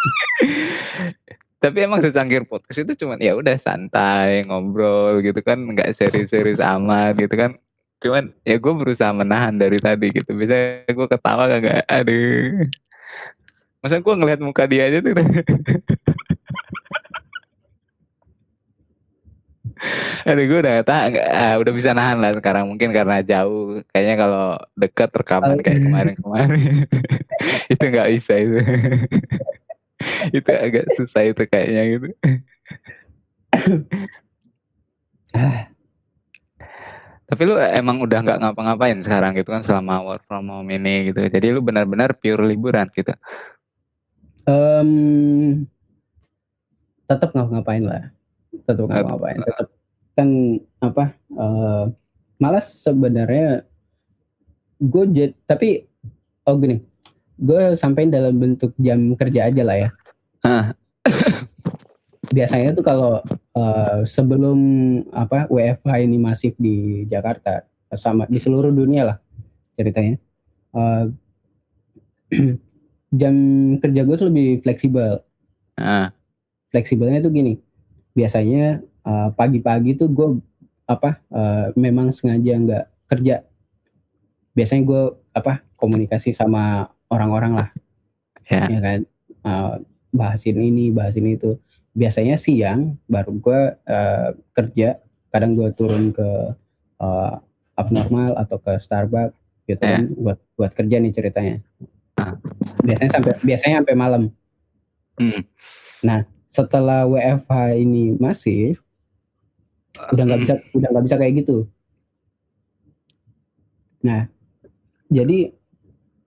[1.65, 7.17] Tapi emang secangkir podcast itu cuman ya udah santai ngobrol gitu kan nggak serius-serius amat
[7.17, 7.57] gitu kan
[8.05, 12.69] cuman ya gue berusaha menahan dari tadi gitu bisa gue ketawa kagak aduh
[13.81, 15.17] masa gue ngeliat muka dia aja tuh
[20.25, 24.47] Aduh gue udah tak uh, udah bisa nahan lah sekarang mungkin karena jauh kayaknya kalau
[24.73, 26.89] dekat rekaman kayak kemarin-kemarin
[27.73, 28.59] itu nggak bisa itu
[30.41, 32.09] itu agak susah itu kayaknya gitu
[37.25, 41.25] Tapi lu emang udah nggak ngapa-ngapain sekarang gitu kan selama work from home ini gitu.
[41.25, 43.11] Jadi lu benar-benar pure liburan gitu.
[44.47, 45.67] Um,
[47.11, 48.13] tetap ngapa-ngapain lah.
[48.69, 49.41] Tetap ngapa-ngapain.
[49.41, 49.67] Tetap
[50.15, 51.15] kan apa?
[51.35, 51.91] Uh,
[52.39, 53.63] malas sebenarnya
[54.83, 55.87] gue tapi
[56.45, 56.83] oh gini
[57.39, 59.89] gue sampaikan dalam bentuk jam kerja aja lah ya.
[62.37, 63.23] biasanya tuh kalau
[63.55, 64.59] uh, sebelum
[65.15, 67.63] apa WFH ini masif di Jakarta
[67.95, 69.17] sama di seluruh dunia lah
[69.79, 70.19] ceritanya
[70.75, 71.07] uh,
[73.21, 73.35] jam
[73.79, 75.23] kerja gue tuh lebih fleksibel.
[75.79, 76.11] Uh.
[76.75, 77.55] Fleksibelnya tuh gini,
[78.19, 80.29] biasanya uh, pagi-pagi tuh gue
[80.85, 83.45] apa uh, memang sengaja nggak kerja.
[84.53, 85.03] Biasanya gue
[85.35, 87.69] apa komunikasi sama orang-orang lah,
[88.49, 88.71] yeah.
[88.71, 89.01] ya kan,
[89.45, 89.75] uh,
[90.15, 91.59] bahasin ini, bahasin itu.
[91.95, 94.99] Biasanya siang baru gue uh, kerja.
[95.31, 96.55] Kadang gue turun ke
[97.03, 97.35] uh,
[97.75, 101.57] abnormal atau ke Starbucks gitu kan buat buat kerja nih ceritanya.
[102.85, 104.23] Biasanya sampai biasanya sampai malam.
[105.19, 105.43] Hmm.
[106.05, 108.85] Nah, setelah WFH ini masif,
[109.95, 110.47] udah nggak Hmm.
[110.47, 111.57] bisa udah nggak bisa kayak gitu.
[114.05, 114.29] Nah,
[115.09, 115.55] jadi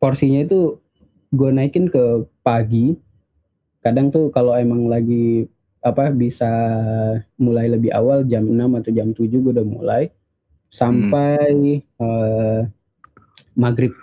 [0.02, 0.82] porsinya itu
[1.30, 2.98] gue naikin ke pagi.
[3.84, 5.46] Kadang tuh kalau emang lagi
[5.86, 6.50] apa bisa
[7.38, 10.10] mulai lebih awal jam 6 atau jam 7 gue udah mulai
[10.68, 12.62] sampai eh,
[13.56, 13.94] maghrib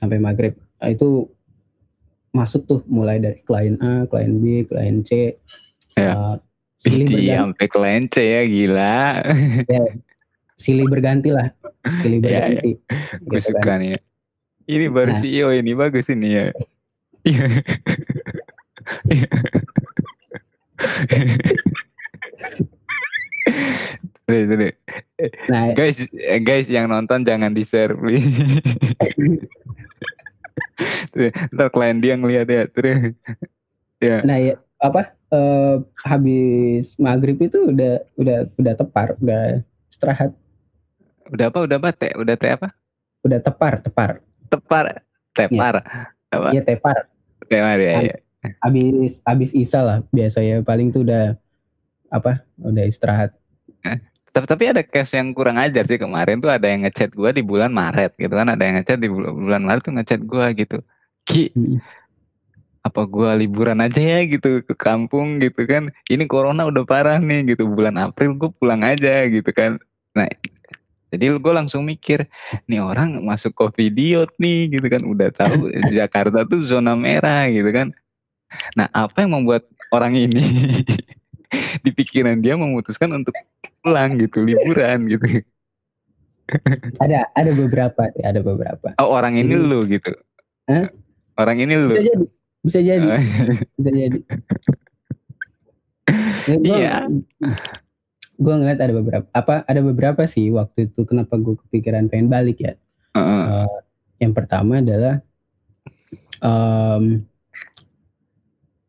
[0.00, 1.24] sampai maghrib Nah, itu
[2.36, 5.32] masuk tuh mulai dari klien A, klien B, klien C.
[5.96, 6.12] Ya.
[6.12, 6.34] Eh,
[6.86, 8.98] silih Ih, berganti, sampai kelence ya gila.
[10.64, 11.48] silih berganti lah,
[12.00, 12.38] silih Iya, iya.
[12.38, 12.70] berganti.
[13.26, 13.78] Gue gitu suka kan.
[13.82, 13.90] nih.
[13.92, 13.98] ya.
[14.66, 15.20] Ini baru Nah.
[15.20, 16.46] CEO ini bagus ini ya.
[17.26, 17.46] Iya.
[25.46, 28.26] Nah, Guys, eh, guys yang nonton jangan di share please.
[31.54, 33.14] Ntar klien dia ngeliat ya terus.
[33.96, 34.20] Ya.
[34.20, 39.60] nah ya apa eh, habis maghrib itu udah udah udah tepar, udah
[39.90, 40.30] istirahat,
[41.26, 41.58] Udah apa?
[41.66, 41.90] Udah apa?
[41.90, 42.12] Teh?
[42.14, 42.70] Udah teh apa?
[43.26, 44.10] udah tepar, tepar.
[44.46, 45.02] Tepar.
[45.34, 45.74] Tepar.
[46.30, 46.48] Apa?
[46.54, 47.10] Iya tepar.
[47.42, 48.16] Tepar ya, ya.
[48.62, 51.34] Habis habis isa lah biasanya paling tuh udah
[52.14, 52.46] apa?
[52.62, 53.34] Udah istirahat.
[54.30, 57.40] Tapi, tapi ada case yang kurang ajar sih kemarin tuh ada yang ngechat gua di
[57.40, 60.84] bulan Maret gitu kan ada yang ngechat di bul- bulan Maret tuh ngechat gua gitu
[61.24, 61.80] Ki Hmm.
[62.86, 65.90] Apa gua liburan aja ya gitu ke kampung gitu kan.
[66.06, 67.66] Ini corona udah parah nih gitu.
[67.66, 69.82] Bulan April gua pulang aja gitu kan.
[70.14, 70.30] Nah
[71.06, 72.26] jadi gue langsung mikir
[72.66, 75.02] nih orang masuk covidiot nih gitu kan.
[75.02, 77.90] Udah tahu Jakarta tuh zona merah gitu kan.
[78.78, 80.42] Nah apa yang membuat orang ini
[81.84, 83.34] di pikiran dia memutuskan untuk
[83.82, 85.26] pulang gitu liburan gitu?
[87.02, 88.94] Ada ada beberapa sih, ada beberapa.
[89.02, 90.14] oh orang ini Jadi- lu gitu.
[90.70, 90.86] Hah?
[91.42, 91.90] orang ini lu.
[91.90, 92.24] Bisa jadi,
[92.66, 93.22] bisa jadi, Oh,
[93.78, 94.20] bisa jadi.
[96.46, 96.92] Ya, Iya.
[98.38, 102.62] Gue ngeliat ada beberapa, apa ada beberapa sih waktu itu kenapa gue kepikiran pengen balik
[102.62, 102.78] ya.
[103.16, 103.42] Heeh.
[103.66, 103.78] Eh,
[104.22, 105.24] yang pertama adalah
[106.44, 107.26] em,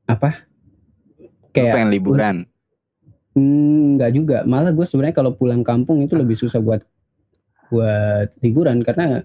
[0.06, 0.46] apa?
[1.18, 2.38] Lu Kayak pengen liburan
[3.38, 4.38] Hmm, nggak juga.
[4.50, 6.82] Malah gue sebenarnya kalau pulang kampung itu lebih susah buat
[7.70, 9.22] buat liburan karena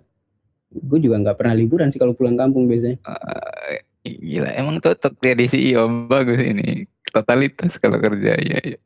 [0.69, 3.01] gue juga nggak pernah liburan sih kalau pulang kampung biasanya.
[3.01, 8.79] Eh, gila emang cocok jadi CEO bagus ini totalitas kalau kerja ya, ya.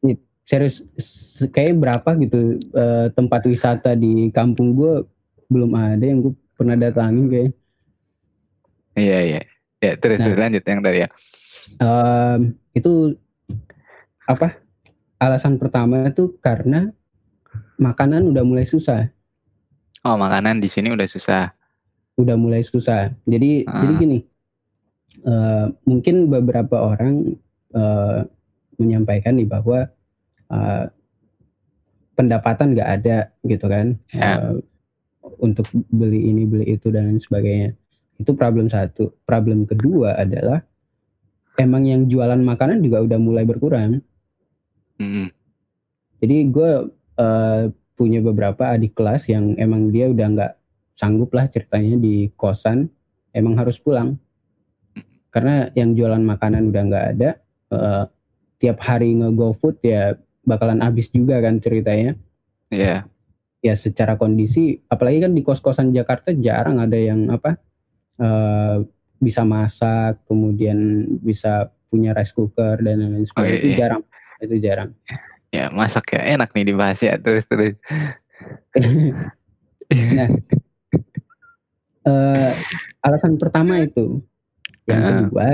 [0.47, 5.03] Serius, se- kayak berapa gitu eh, tempat wisata di kampung gue
[5.47, 7.51] belum ada yang gue pernah datangin kayak.
[8.95, 9.41] iya iya
[9.79, 10.27] ya terus Nah.
[10.27, 11.09] terus lanjut yang tadi ya
[11.77, 12.41] Em,
[12.73, 13.19] itu
[14.23, 14.55] apa?
[15.17, 16.95] Alasan pertama itu karena
[17.77, 19.11] makanan udah mulai susah.
[20.01, 21.51] oh makanan di sini udah susah
[22.15, 23.13] udah mulai susah.
[23.25, 23.83] Jadi Ah.
[23.83, 24.19] jadi gini,
[25.23, 27.37] eh, mungkin beberapa orang
[27.73, 28.21] eh,
[28.77, 29.89] menyampaikan nih bahwa
[30.51, 30.85] eh,
[32.17, 34.41] pendapatan nggak ada gitu kan Ya.
[34.41, 34.55] eh,
[35.37, 37.75] untuk beli ini beli itu dan lain sebagainya.
[38.17, 39.13] Itu problem satu.
[39.29, 40.65] Problem kedua adalah
[41.59, 44.01] emang yang jualan makanan juga udah mulai berkurang.
[44.97, 45.29] Mm,
[46.25, 46.71] Jadi gue
[47.21, 47.63] eh,
[47.97, 50.53] punya beberapa adik kelas yang emang dia udah nggak
[50.97, 52.89] sanggup lah ceritanya di kosan,
[53.37, 54.17] emang harus pulang.
[55.37, 57.31] Karena yang jualan makanan udah nggak ada,
[57.77, 58.05] eh,
[58.57, 60.17] tiap hari nge-go food ya
[60.49, 62.17] bakalan habis juga kan ceritanya.
[62.73, 63.05] Iya
[63.61, 67.61] Ya secara kondisi, apalagi kan di kos-kosan Jakarta jarang ada yang apa
[68.17, 68.77] eh,
[69.21, 73.53] bisa masak, kemudian bisa punya rice cooker dan lain-lain sebagainya.
[73.53, 73.77] iya, Itu iya.
[73.77, 74.03] jarang,
[74.41, 74.91] itu jarang.
[75.53, 77.77] ya masak ya enak nih dibahas ya terus terus
[79.87, 80.29] Nah,
[82.07, 82.51] eh,
[83.01, 84.19] alasan pertama itu,
[84.87, 85.11] yang Ah.
[85.21, 85.47] kedua,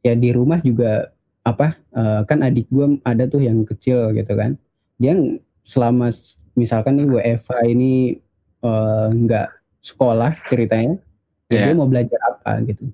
[0.00, 1.76] ya di rumah juga apa?
[1.90, 4.54] eh, kan adik gue ada tuh yang kecil gitu kan,
[4.96, 5.16] dia
[5.62, 6.12] selama
[6.54, 8.20] misalkan nih WFH ini
[8.60, 9.48] eh, nggak
[9.80, 11.00] sekolah ceritanya,
[11.48, 11.64] ya Iya.
[11.66, 12.92] dia mau belajar apa gitu.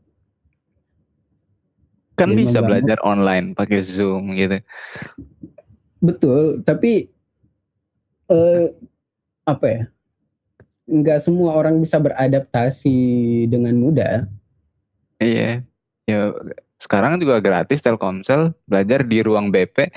[2.16, 4.56] kan Dia bisa belajar online pakai zoom gitu
[5.98, 7.10] Betul, tapi
[8.26, 8.66] eh,
[9.44, 9.82] apa ya?
[10.86, 12.96] Nggak semua orang bisa beradaptasi
[13.46, 14.30] dengan mudah.
[15.18, 15.62] Iya.
[16.06, 16.30] Ya
[16.76, 19.90] sekarang juga gratis Telkomsel belajar di ruang BP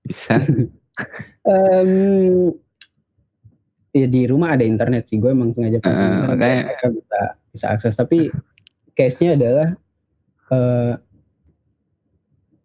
[0.00, 0.40] bisa.
[1.42, 2.52] Em,
[3.90, 7.20] ya di rumah ada internet sih gue emang sengaja pasang Heeh, internet makanya- mereka bisa
[7.50, 7.94] bisa akses.
[7.94, 8.18] Tapi
[8.94, 9.68] case-nya adalah
[10.50, 10.94] eh,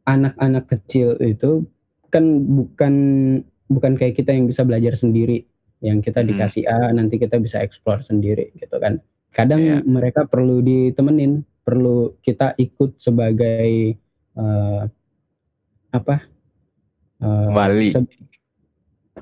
[0.05, 1.65] anak-anak kecil itu
[2.09, 2.93] kan bukan
[3.65, 5.45] bukan kayak kita yang bisa belajar sendiri.
[5.81, 6.29] Yang kita Hmm.
[6.31, 9.01] dikasih A nanti kita bisa explore sendiri gitu kan.
[9.29, 9.77] Kadang Iya.
[9.83, 13.97] mereka perlu ditemenin perlu kita ikut sebagai
[14.37, 14.85] uh,
[15.89, 16.21] apa?
[17.17, 17.89] Uh, wali.
[17.89, 17.99] se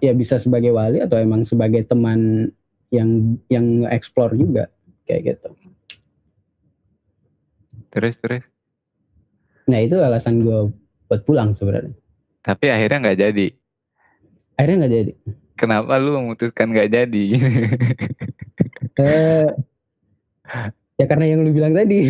[0.01, 2.51] ya bisa sebagai wali atau emang sebagai teman
[2.91, 4.67] yang yang explore juga
[5.07, 5.49] kayak gitu.
[7.93, 8.43] Terus terus?
[9.69, 10.73] Nah itu alasan gue
[11.07, 11.95] buat pulang sebenarnya.
[12.43, 13.47] Tapi akhirnya nggak jadi?
[14.59, 15.13] Akhirnya nggak jadi.
[15.53, 17.25] Kenapa lu memutuskan nggak jadi?
[18.93, 19.49] Eh,
[21.03, 21.99] ya karena yang lu bilang tadi.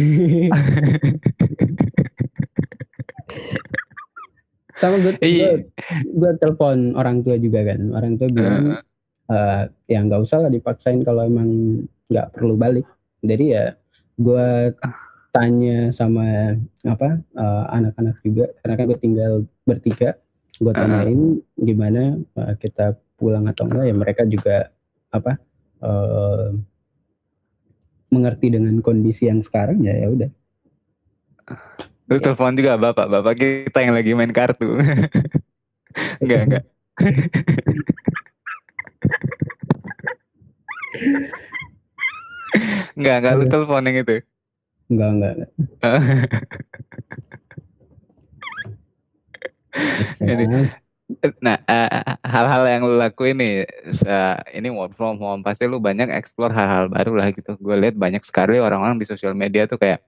[4.78, 5.52] Sama gue gue,
[6.14, 7.90] gue telepon orang tua juga kan.
[7.98, 8.84] Orang tua bilang
[9.34, 11.82] uh, ya nggak usah lah dipaksain kalau emang
[12.14, 12.86] nggak perlu balik.
[13.26, 13.74] Jadi ya
[14.22, 14.76] gue
[15.34, 16.54] tanya sama
[16.86, 18.54] apa uh, anak-anak juga.
[18.62, 19.34] Karena kan gue tinggal
[19.66, 20.20] bertiga
[20.62, 24.70] gue tanyain gimana uh, kita pulang atau enggak ya mereka juga
[25.10, 25.38] apa
[25.82, 26.54] uh,
[28.14, 30.30] mengerti dengan kondisi yang sekarang ya ya udah
[32.08, 32.24] lu ya.
[32.24, 34.78] telepon juga bapak bapak kita yang lagi main kartu
[36.22, 36.64] enggak enggak
[42.94, 44.18] Enggak, enggak lu telepon yang itu.
[44.94, 45.34] Enggak, enggak.
[45.34, 45.50] enggak.
[51.44, 53.68] nah, uh, hal-hal yang lu lakuin nih,
[54.08, 57.60] uh, ini work from home, pasti lu banyak explore hal-hal baru lah gitu.
[57.60, 60.02] Gue lihat banyak sekali orang-orang di sosial media tuh kayak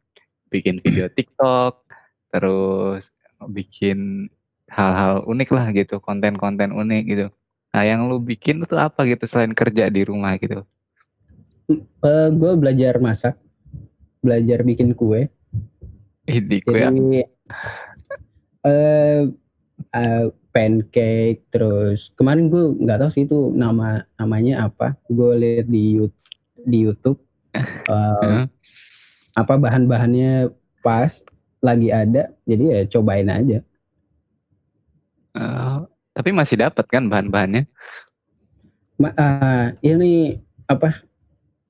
[0.47, 1.83] bikin video TikTok,
[2.31, 3.11] terus
[3.51, 4.31] bikin
[4.71, 7.27] hal-hal unik lah gitu, konten-konten unik gitu.
[7.75, 10.63] Nah, yang lu bikin itu apa gitu selain kerja di rumah gitu?
[11.99, 13.35] Uh, gue belajar masak,
[14.23, 15.27] belajar bikin kue.
[16.25, 16.79] Ini kue.
[16.79, 17.19] Jadi,
[18.63, 19.21] uh,
[19.91, 24.95] uh, pancake terus kemarin gue nggak tahu sih itu nama namanya apa.
[25.11, 26.23] Gue lihat di YouTube
[26.63, 27.19] di YouTube
[27.91, 28.47] uh,
[29.35, 31.19] apa bahan-bahannya pas
[31.59, 33.59] lagi ada jadi ya cobain aja.
[35.35, 35.83] Uh,
[36.15, 37.67] tapi masih dapat kan bahan-bahannya?
[38.95, 40.39] Ma uh, ini
[40.71, 41.03] apa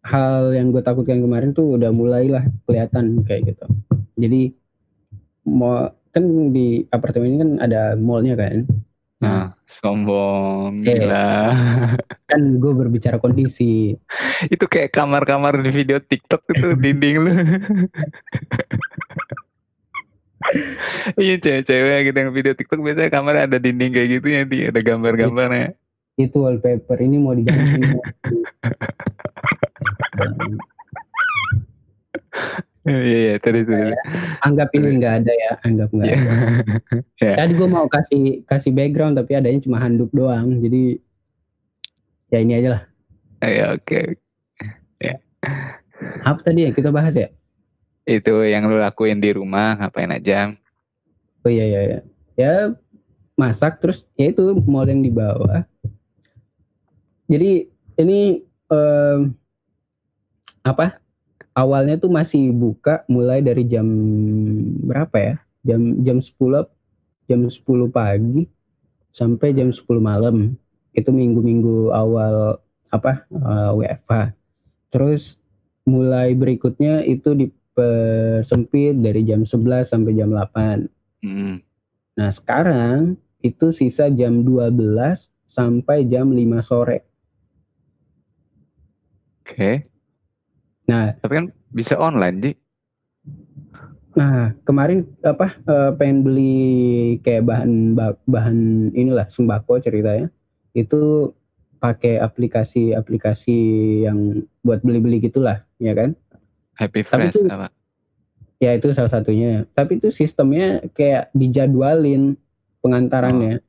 [0.06, 3.65] hal yang gue takutkan kemarin tuh udah mulailah kelihatan kayak gitu.
[4.21, 4.54] Jadi
[5.50, 8.63] mau kan di apartemen ini kan ada mallnya kan.
[9.19, 11.08] Nah, sombong okay.
[11.08, 11.56] gila.
[12.32, 13.95] Kan gue berbicara kondisi.
[14.51, 17.32] itu kayak kamar-kamar di video TikTok itu dinding lu.
[21.15, 25.80] iya cewek-cewek gitu yang video TikTok biasanya kamar ada dinding kayak gitu ya, ada gambar-gambarnya.
[26.19, 27.82] Itu wallpaper ini mau diganti.
[32.86, 33.74] Iya, iya, iya, tadi itu.
[34.45, 36.21] Anggap ini enggak ada ya, anggap enggak yeah.
[36.21, 36.34] ada.
[37.26, 37.36] yeah.
[37.41, 41.02] Tadi gue mau kasih kasih background tapi adanya cuma handuk doang, jadi
[42.30, 42.82] ya ini aja lah.
[43.41, 43.82] Ya oke.
[43.89, 44.06] Okay.
[45.02, 45.17] Ya.
[46.21, 47.34] Apa tadi yang kita bahas ya?
[48.06, 50.54] Itu yang lu lakuin di rumah, ngapain aja?
[51.41, 52.00] Oh iya iya iya.
[52.38, 52.54] Ya
[53.34, 55.65] masak terus ya itu mall yang di bawah.
[57.26, 57.65] Jadi
[57.98, 59.34] ini um,
[60.62, 61.02] apa
[61.56, 63.88] awalnya tuh masih buka mulai dari jam
[64.86, 65.36] berapa ya?
[65.65, 66.68] Jam jam 10
[67.26, 67.58] jam 10
[67.89, 68.46] pagi
[69.10, 70.60] sampai jam 10 malam.
[70.96, 72.60] Itu minggu-minggu awal
[72.94, 74.13] apa uh, eh, WFH
[74.94, 75.41] terus
[75.86, 81.56] mulai berikutnya itu dipersempit dari jam 11 sampai jam 8 hmm.
[82.15, 84.74] nah sekarang itu sisa jam 12
[85.46, 87.06] sampai jam 5 sore.
[89.46, 89.54] Oke.
[89.54, 89.76] okay.
[90.86, 92.52] Nah, tapi kan bisa online, Ji.
[94.15, 98.58] Nah, kemarin apa uh, pengen beli kayak bahan bahan
[98.95, 100.32] inilah sembako ceritanya.
[100.71, 101.34] Itu
[101.82, 103.60] pakai aplikasi-aplikasi
[104.08, 106.15] yang buat beli-beli gitulah, ya kan?
[106.80, 107.67] Happy Fresh itu, apa?
[108.62, 109.67] Ya itu salah satunya.
[109.76, 112.39] Tapi itu sistemnya kayak dijadwalin
[112.80, 113.60] pengantarannya.
[113.60, 113.63] Oh.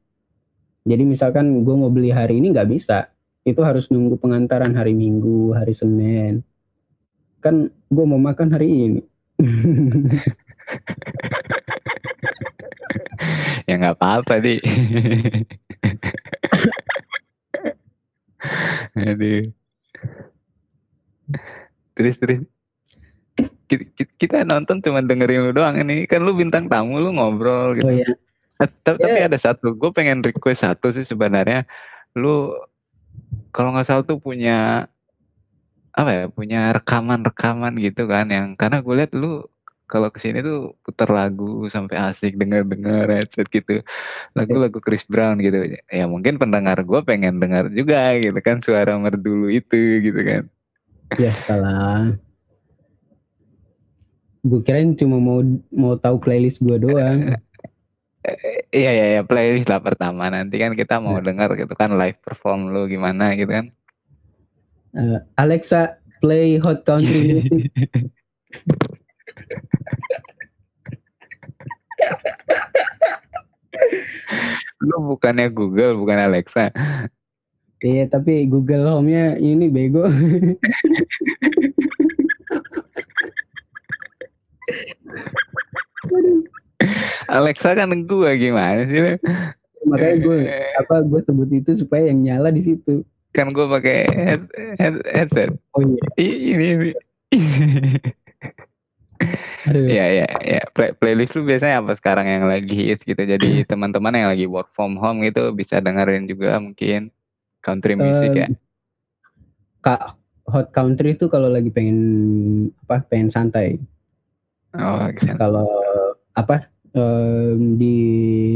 [0.86, 3.10] Jadi misalkan gue mau beli hari ini nggak bisa,
[3.42, 6.46] itu harus nunggu pengantaran hari Minggu, hari Senin
[7.46, 9.00] kan gue mau makan hari ini.
[13.66, 14.58] Ya nggak apa-apa di.
[18.94, 19.50] Aduh.
[21.98, 22.40] Terus terus.
[24.16, 26.06] Kita, nonton cuma dengerin lu doang ini.
[26.06, 27.90] Kan lu bintang tamu lu ngobrol gitu.
[27.90, 28.06] Oh, iya.
[28.86, 29.10] tapi, yeah.
[29.10, 31.66] tapi ada satu gue pengen request satu sih sebenarnya.
[32.14, 32.54] Lu
[33.50, 34.86] kalau nggak salah tuh punya
[35.96, 39.48] apa ya, punya rekaman-rekaman gitu kan yang karena gue lihat lu
[39.86, 43.80] kalau ke sini tuh putar lagu sampai asik denger-denger headset gitu.
[44.34, 45.78] Lagu-lagu Chris Brown gitu.
[45.88, 50.42] Ya mungkin pendengar gue pengen dengar juga gitu kan suara merdu itu gitu kan.
[51.16, 52.18] Ya salah.
[54.46, 55.42] gue kirain cuma mau
[55.74, 57.34] mau tahu playlist gue doang.
[58.74, 61.22] Iya iya ya playlist lah pertama nanti kan kita mau Nah.
[61.22, 63.70] dengar gitu kan live perform lu gimana gitu kan.
[64.96, 67.68] Eh, Alexa play hot country music.
[74.80, 76.72] Lu bukannya Google bukan Alexa.
[77.84, 80.08] Iya tapi Google Home-nya ini bego.
[87.28, 89.20] Alexa kan gua gimana sih?
[89.86, 90.38] Makanya gue
[90.80, 93.04] apa gue sebut itu supaya yang nyala di situ.
[93.36, 94.42] Kan gua pakai head,
[94.80, 95.50] head, headset.
[95.76, 96.00] Oh iya.
[96.16, 96.90] I- Ini ini.
[99.66, 99.84] Aduh.
[99.90, 100.62] Iya iya iya.
[100.72, 103.18] Play, playlist lu biasanya apa sekarang yang lagi hits gitu.
[103.18, 107.12] Jadi teman-teman yang lagi work from home gitu bisa dengerin juga mungkin
[107.60, 108.46] country music ya.
[108.48, 108.56] Eh,
[109.84, 110.16] Kak
[110.46, 111.98] hot country itu kalau lagi pengen
[112.86, 113.76] apa pengen santai.
[114.76, 115.08] Oh.
[115.36, 115.68] Kalau
[116.36, 117.96] apa em, di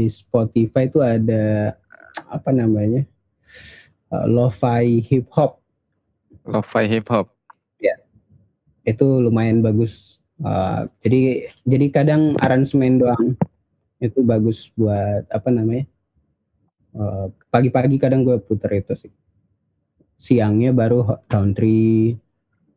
[0.07, 1.75] Spotify itu ada
[2.31, 3.03] apa namanya
[4.13, 5.51] eh, lo-fi hip hop
[6.45, 7.27] lo-fi hip hop.
[8.85, 10.17] itu lumayan bagus.
[10.41, 11.21] Eh, jadi
[11.69, 13.37] jadi kadang aransemen doang
[14.01, 15.85] itu bagus buat apa namanya
[16.95, 19.11] eh, pagi-pagi kadang gue puter itu sih.
[20.21, 22.13] Siangnya baru hot country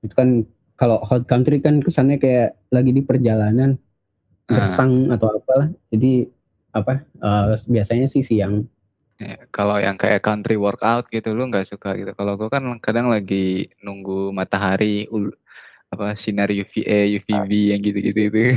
[0.04, 0.44] itu kan
[0.80, 3.80] kalau hot country kan kesannya kayak lagi di perjalanan
[4.48, 5.68] Ah, gersang atau apalah.
[5.92, 6.28] Jadi
[6.74, 8.68] apa eh, biasanya sih siang.
[9.20, 12.12] Ya, kalau yang kayak country workout gitu lu nggak suka gitu.
[12.14, 15.36] Kalau gua kan kadang lagi nunggu matahari ul-
[15.92, 18.40] apa sinar UVA, UVB yang gitu-gitu itu.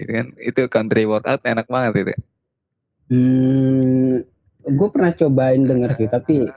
[0.00, 2.14] itu kan itu country workout enak banget itu.
[3.12, 4.24] Hmm,
[4.64, 6.48] gue pernah cobain denger sih, tapi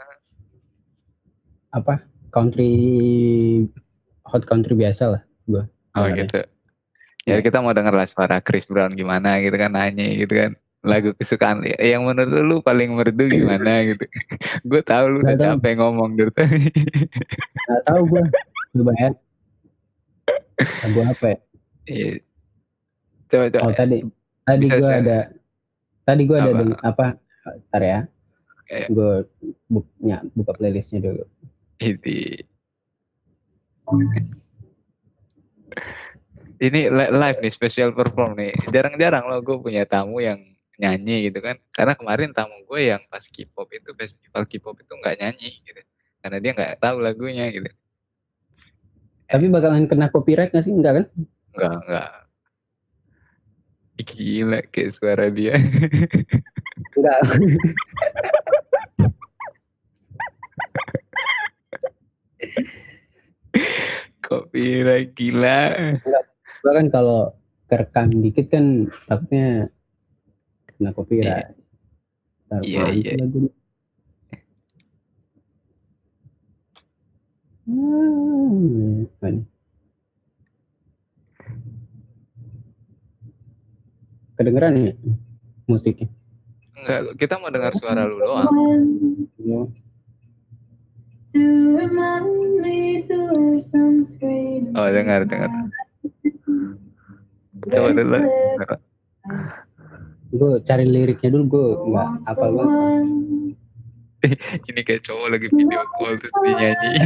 [1.76, 2.00] apa
[2.32, 2.72] country
[4.24, 5.22] hot country biasa lah
[5.52, 5.64] gue.
[5.96, 6.24] Oh dengernya.
[6.24, 6.40] gitu.
[7.26, 10.52] Jadi kita mau denger lah suara Chris Brown gimana gitu kan nanya gitu kan
[10.86, 14.06] lagu kesukaan yang menurut lu paling merdu gimana gitu.
[14.70, 16.62] gue tahu lu udah Nggak capek ngomong dari tadi.
[17.66, 18.24] Gak tahu gue.
[18.78, 19.10] Coba ya.
[20.86, 21.38] Lagu apa ya?
[21.90, 22.12] Iya.
[23.28, 23.64] Coba coba.
[23.66, 23.98] Oh tadi
[24.46, 25.20] tadi gue ada
[26.06, 26.78] tadi gue ada Apa?
[26.86, 27.06] apa?
[27.74, 28.00] Ntar ya.
[28.70, 28.88] Iya.
[28.90, 29.14] Gue
[29.68, 31.26] buknya buka playlistnya dulu.
[31.82, 32.46] Ini.
[36.56, 38.56] Ini li- live nih special perform nih.
[38.72, 41.56] Jarang-jarang loh gue punya tamu yang nyanyi gitu kan.
[41.72, 45.82] Karena kemarin tamu gue yang pas K-pop itu festival K-pop itu nggak nyanyi gitu.
[46.20, 47.70] Karena dia nggak tahu lagunya gitu.
[49.26, 50.74] Tapi bakalan kena copyright gak sih?
[50.74, 51.06] Enggak kan?
[51.58, 52.12] Enggak, enggak.
[53.96, 55.56] Gila kayak suara dia.
[56.94, 57.20] Enggak.
[64.22, 65.62] Copyright gila.
[66.62, 67.34] Gue kan kalau
[67.66, 69.74] kerekam dikit kan takutnya
[70.76, 71.56] kena copyright.
[72.48, 73.12] Ntar Iya, mana iya.
[73.12, 73.52] sih lagunya?
[77.66, 79.46] Hmm, apa nih?
[84.36, 84.94] Kedengeran ya
[85.66, 86.08] musiknya?
[86.76, 88.52] Enggak, kita mau dengar suara lu doang.
[94.76, 95.50] Oh, dengar, dengar.
[97.72, 98.20] Coba dulu.
[100.46, 103.06] Gue cari liriknya dulu gue nggak apa banget.
[104.70, 107.02] Ini kayak cowok lagi video call terus dia nyanyi.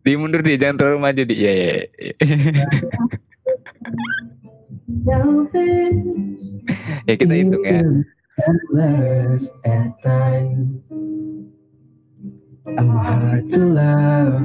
[0.00, 1.36] Dia mundur dia jangan terlalu maju dia.
[1.36, 2.12] Iya, iya, iya.
[7.08, 7.80] ya kita hitung ya.
[8.40, 10.80] Endless at times.
[12.78, 14.40] I'm hard to love,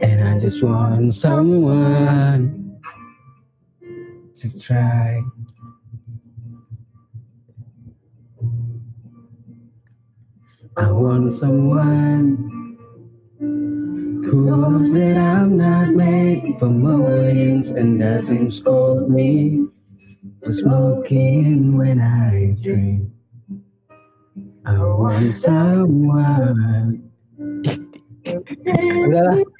[0.00, 2.80] and I just want someone
[4.36, 5.22] to try.
[10.76, 12.78] I want someone
[13.38, 19.66] who knows that I'm not made for moans and doesn't scold me
[20.42, 23.10] for smoking when I drink.
[24.64, 27.10] I want someone.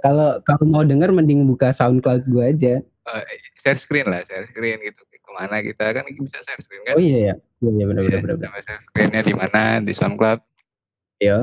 [0.00, 2.74] Kalau kalau mau denger mending buka SoundCloud gue aja.
[3.10, 3.24] Eh,
[3.54, 5.02] share screen lah, share screen gitu.
[5.10, 6.94] Ke mana kita kan bisa share screen kan?
[6.96, 7.34] Oh iya ya.
[7.60, 8.48] Iya iya benar Iya, benar benar.
[8.48, 10.40] sama share screennya di mana di SoundCloud.
[11.18, 11.38] Iya.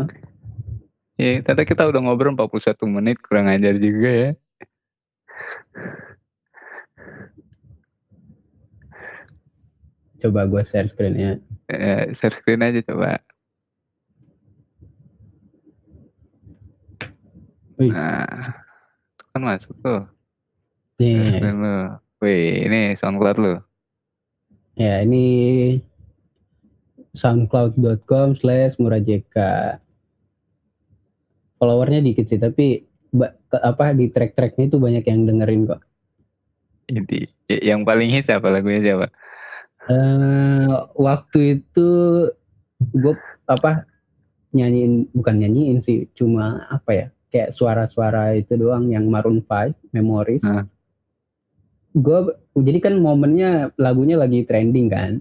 [1.18, 4.30] Ya, ternyata kita udah ngobrol 41 menit kurang ajar juga ya.
[10.18, 11.38] Coba gue share screennya.
[11.70, 13.22] Eh, share screen aja coba.
[17.78, 17.92] Wih.
[17.92, 18.58] Nah,
[19.30, 20.02] kan masuk tuh.
[20.98, 21.78] Nih, Screen lu.
[22.18, 23.54] Wih, ini SoundCloud lu.
[24.74, 25.26] ya ini
[27.14, 29.82] soundcloud.com slash murajeka.
[31.58, 32.86] Followernya dikit sih, tapi
[33.52, 35.82] apa di track-tracknya itu banyak yang dengerin kok.
[36.88, 37.26] Inti.
[37.48, 39.08] Y- Yang paling hits apa lagunya siapa?
[39.88, 40.68] eh
[41.00, 41.88] waktu itu
[42.92, 43.14] gue
[43.48, 43.88] apa
[44.52, 47.08] nyanyiin bukan nyanyiin sih cuma apa ya
[47.38, 50.66] kayak suara-suara itu doang yang Maroon 5 Memories Hah.
[51.94, 52.20] gue
[52.58, 55.14] jadi kan momennya lagunya lagi trending kan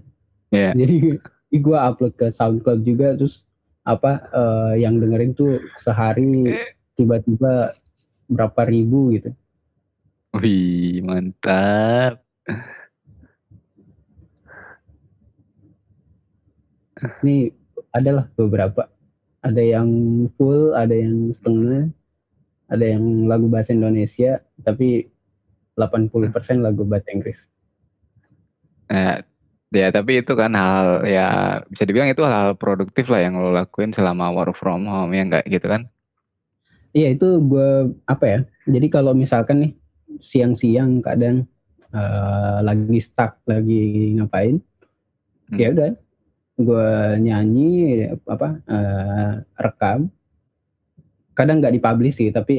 [0.49, 0.73] Iya.
[0.79, 1.21] jadi
[1.53, 3.45] gue upload ke SoundCloud juga terus
[3.85, 6.57] apa eh, yang dengerin tuh sehari
[6.97, 7.71] tiba-tiba
[8.27, 9.31] berapa ribu gitu
[10.35, 12.19] Wih, mantap.
[17.23, 17.53] ini
[17.93, 18.89] adalah beberapa
[19.39, 19.87] ada yang
[20.35, 21.93] full ada yang setengah
[22.67, 25.07] ada yang lagu bahasa Indonesia tapi
[25.75, 26.23] 80%
[26.59, 27.39] lagu bahasa Inggris
[28.87, 29.19] Nah,
[29.67, 33.91] ya tapi itu kan hal ya bisa dibilang itu hal produktif lah yang lo lakuin
[33.91, 35.91] selama work from home ya enggak gitu kan?
[36.95, 39.71] iya itu gue apa ya jadi kalau misalkan nih
[40.17, 41.45] siang-siang kadang
[41.91, 44.63] eh, lagi stuck lagi ngapain
[45.47, 45.55] Hmm.
[45.55, 45.91] ya udah
[46.59, 46.87] gue
[47.23, 50.11] nyanyi apa eh, rekam
[51.37, 52.53] kadang nggak dipublish sih tapi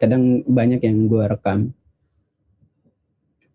[0.00, 0.22] kadang
[0.58, 1.58] banyak yang gue rekam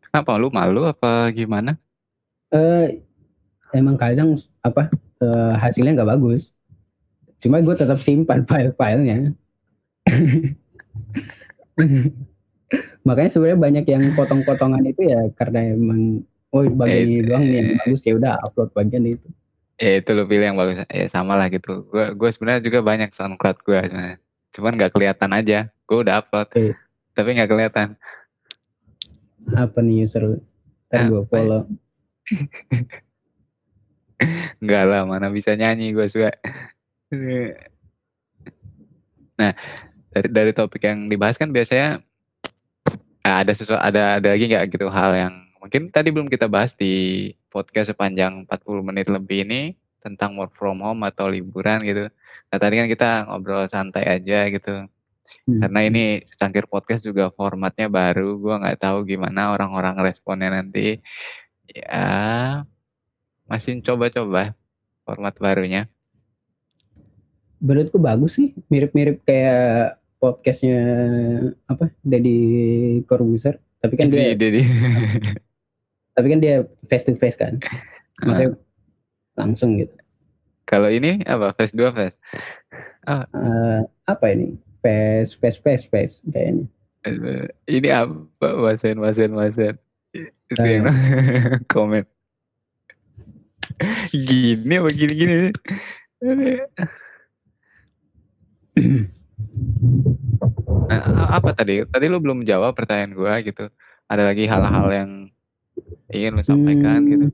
[0.06, 1.72] Kenapa lu malu apa gimana?
[2.54, 2.86] eh
[3.76, 4.30] emang kadang
[4.68, 4.82] apa
[5.24, 6.44] eh, hasilnya nggak bagus
[7.42, 9.34] cuma gue tetap simpan file-filenya
[13.08, 17.70] makanya sebenarnya banyak yang potong-potongan itu ya karena emang oh bagian ini doang nih yang
[17.78, 19.28] bagus ya udah upload bagian itu
[19.84, 20.78] Ya itu lo pilih yang bagus.
[20.88, 21.70] Ya sama lah gitu.
[21.92, 24.18] Gue gue sebenarnya juga banyak SoundCloud gue sebenarnya.
[24.56, 25.68] Cuman nggak kelihatan aja.
[25.84, 26.48] Gue udah upload.
[26.48, 26.80] Oke.
[27.12, 28.00] Tapi nggak kelihatan.
[29.46, 30.42] apa nih user
[30.90, 31.30] ntar gue ya?
[31.30, 31.70] follow
[34.58, 36.34] Enggak lah, mana bisa nyanyi gue suka.
[39.36, 39.52] Nah,
[40.16, 42.00] dari dari topik yang dibahas kan biasanya
[43.20, 46.72] eh, ada sesuatu ada ada lagi nggak gitu hal yang mungkin tadi belum kita bahas
[46.72, 49.76] di podcast sepanjang 40 menit lebih ini
[50.06, 52.06] tentang work from home atau liburan gitu.
[52.54, 54.86] Nah, tadi kan kita ngobrol santai aja gitu.
[55.50, 55.60] Hmm.
[55.66, 61.02] Karena ini secangkir podcast juga formatnya baru, gua nggak tahu gimana orang-orang responnya nanti.
[61.66, 62.62] Ya,
[63.50, 64.54] masih coba-coba
[65.02, 65.90] format barunya.
[67.66, 70.82] menurutku bagus sih mirip-mirip kayak podcastnya
[71.66, 72.38] apa Deddy
[73.10, 74.62] Corbuzier tapi kan dia Jadi, jadi
[76.16, 77.58] tapi kan dia face to face kan
[78.26, 78.58] maksudnya
[79.40, 79.96] langsung gitu
[80.66, 81.54] kalau ini apa?
[81.54, 82.18] Face 2 face.
[83.06, 83.80] Eh,
[84.10, 86.66] apa ini face face face face kayaknya
[87.06, 88.50] Eh, Ini apa?
[88.66, 89.78] Wasen, wasen, wasen.
[90.50, 90.90] Itu yang
[91.74, 92.02] komen.
[94.10, 95.54] Gini apa gini-gini?
[100.90, 101.02] Nah,
[101.38, 101.86] apa tadi?
[101.86, 103.70] Tadi lu belum jawab pertanyaan gua gitu.
[104.10, 105.12] Ada lagi hal-hal yang
[106.10, 107.26] ingin lu sampaikan Hmm, gitu.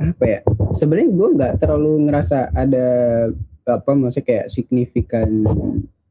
[0.00, 0.40] Apa ya
[0.72, 2.86] sebenarnya gue nggak terlalu ngerasa ada
[3.68, 5.28] apa maksudnya kayak signifikan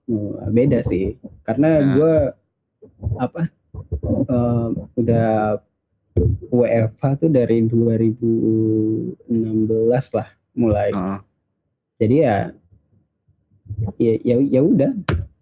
[0.05, 1.93] eh, beda sih karena Nah.
[1.97, 2.13] gue
[3.17, 3.41] apa
[4.29, 5.29] eh, udah
[6.49, 9.25] WFH tuh dari 2016
[10.17, 11.19] lah mulai Heeh.
[11.97, 12.35] jadi ya
[13.97, 14.91] ya ya ya udah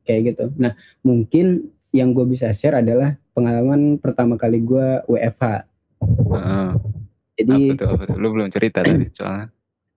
[0.03, 5.43] kayak gitu nah mungkin yang gue bisa share adalah pengalaman pertama kali gue WFH
[6.31, 6.69] Heeh.
[7.37, 7.87] Jadi Apa tuh?
[7.93, 8.15] Apa tuh?
[8.17, 9.47] Lu belum cerita tadi soalnya.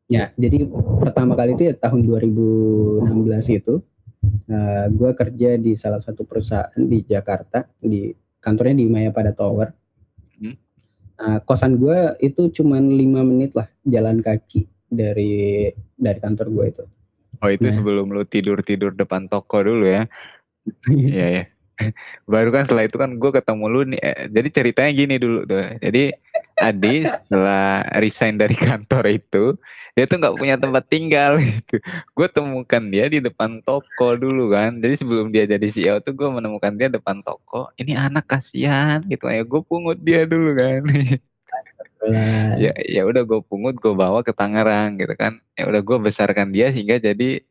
[0.07, 0.67] Ya, jadi
[1.01, 3.07] pertama kali itu ya tahun 2016
[3.57, 3.75] itu
[4.91, 9.71] gue kerja di salah satu perusahaan di Jakarta di kantornya di Mayapada Tower.
[10.37, 10.59] Hmm.
[11.15, 16.85] Nah, kosan gue itu cuman lima menit lah jalan kaki dari dari kantor gue itu.
[17.39, 17.73] Oh itu Nah.
[17.73, 20.11] sebelum lu tidur-tidur depan toko dulu ya.
[20.91, 21.45] Iya ya.
[22.29, 24.01] Baru kan setelah itu kan gue ketemu lu nih.
[24.03, 25.65] eh, Jadi ceritanya gini dulu tuh.
[25.79, 26.13] Jadi
[26.61, 29.57] Adi setelah resign dari kantor itu
[29.97, 31.83] dia tuh nggak punya tempat tinggal gitu.
[32.15, 34.79] Gue temukan dia di depan toko dulu kan.
[34.79, 37.69] Jadi sebelum dia jadi CEO tuh gue menemukan dia depan toko.
[37.75, 39.43] Ini anak kasihan gitu ya.
[39.43, 40.83] Gue pungut dia dulu kan.
[42.57, 45.43] Ya ya udah gue pungut gue bawa ke Tangerang gitu kan.
[45.59, 47.45] Ya udah gue besarkan dia sehingga jadi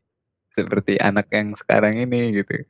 [0.50, 2.66] seperti anak yang sekarang ini gitu.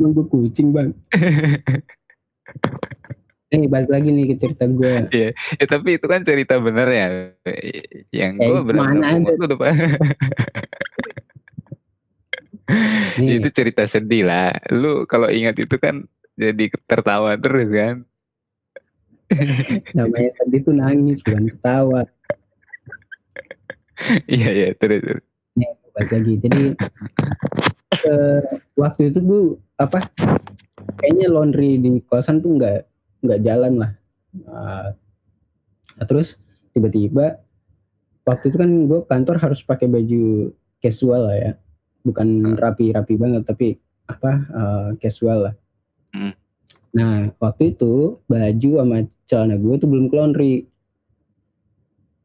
[0.00, 0.90] nunggu kucing bang.
[3.52, 4.94] Eh balik lagi nih ke cerita gue.
[5.12, 5.28] Ya,
[5.68, 7.06] tapi itu kan cerita bener ya.
[8.08, 8.60] Yang Eh, gue.
[12.72, 14.56] Ya, Nih, itu cerita sedih lah.
[14.72, 17.96] Lu kalau ingat itu kan jadi tertawa terus kan.
[19.96, 22.02] namanya sedih tuh nangis bukan ketawa.
[24.32, 25.00] Iya iya terus.
[25.04, 25.24] terus.
[25.60, 26.32] Nih, balik lagi.
[26.40, 26.62] Jadi
[28.08, 28.40] eh,
[28.80, 29.42] waktu itu gue
[29.76, 30.08] apa?
[30.98, 32.91] Kayaknya laundry di kosan tuh nggak
[33.22, 33.92] nggak jalan lah.
[34.50, 34.88] Ah,
[36.04, 36.36] terus
[36.74, 37.40] tiba-tiba
[38.26, 41.52] waktu itu kan gue kantor harus pakai baju casual lah ya,
[42.02, 43.78] bukan rapi-rapi banget tapi
[44.10, 45.54] apa eh, casual lah.
[46.12, 46.34] Hmm.
[46.92, 50.54] Nah waktu itu baju sama celana gue tuh belum ke laundry.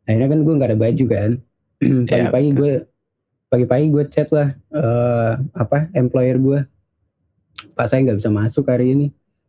[0.07, 1.31] Akhirnya kan gue nggak ada baju kan.
[2.09, 2.59] Pagi-pagi betul.
[2.59, 2.73] gue
[3.47, 6.59] pagi-pagi gue chat lah eh, apa employer gue.
[7.73, 9.07] Pak saya nggak bisa masuk hari ini.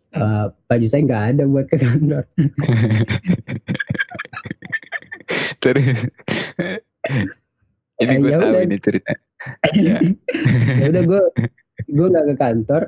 [0.09, 2.25] Eh, baju saya nggak ada buat ke kantor.
[5.63, 5.87] terus.
[8.03, 8.63] ini Eh, gue ya tahu udah.
[8.63, 9.13] ini cerita.
[9.75, 9.99] Ya.
[10.81, 11.23] ya udah gue
[11.89, 12.83] gue nggak ke kantor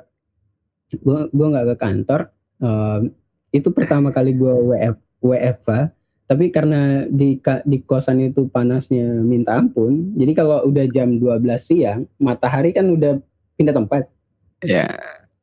[0.90, 2.20] gue gue nggak ke kantor
[2.60, 3.16] Em,
[3.56, 4.92] itu pertama kali gue WF
[5.24, 5.96] WFH
[6.28, 12.04] tapi karena di di kosan itu panasnya minta ampun jadi kalau udah jam 12 siang
[12.20, 13.16] matahari kan udah
[13.56, 14.12] pindah tempat
[14.60, 14.92] ya.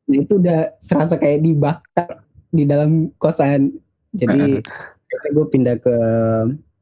[0.08, 3.76] Nah, itu udah serasa kayak dibakar di dalam kosan.
[4.16, 4.64] Jadi
[5.36, 5.95] gue pindah ke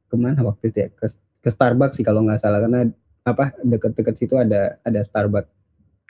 [0.06, 0.90] ke mana waktu itu ya?
[0.94, 1.10] Ke,
[1.42, 2.62] ke Starbucks sih kalau nggak salah.
[2.62, 2.86] Karena
[3.26, 5.52] apa deket-deket situ ada ada Starbucks.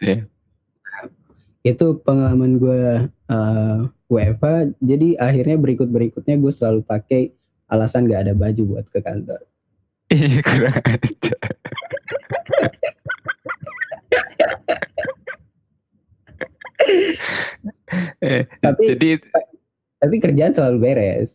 [0.03, 0.27] Iya.
[1.65, 7.33] itu pengalaman gue uh, WFH jadi akhirnya berikut berikutnya gue selalu pakai
[7.65, 9.41] alasan gak ada baju buat ke kantor.
[10.45, 11.41] Kurang ajar.
[18.63, 19.19] Tapi- jadi
[19.95, 21.33] tapi kerjaan selalu beres.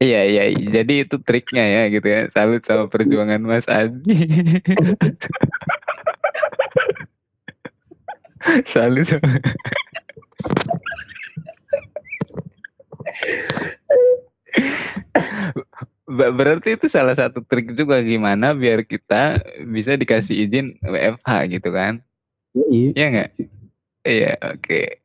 [0.00, 2.28] Iya iya jadi itu triknya ya gitu ya.
[2.32, 4.16] Salut sama perjuangan Mas Adi.
[8.72, 9.28] Salut sama
[16.10, 19.38] berarti itu salah satu trik juga gimana biar kita
[19.68, 21.30] bisa dikasih izin WFH
[21.60, 22.02] gitu kan?
[22.56, 22.96] Yoi.
[22.96, 23.59] Iya nggak
[24.04, 25.00] iya oke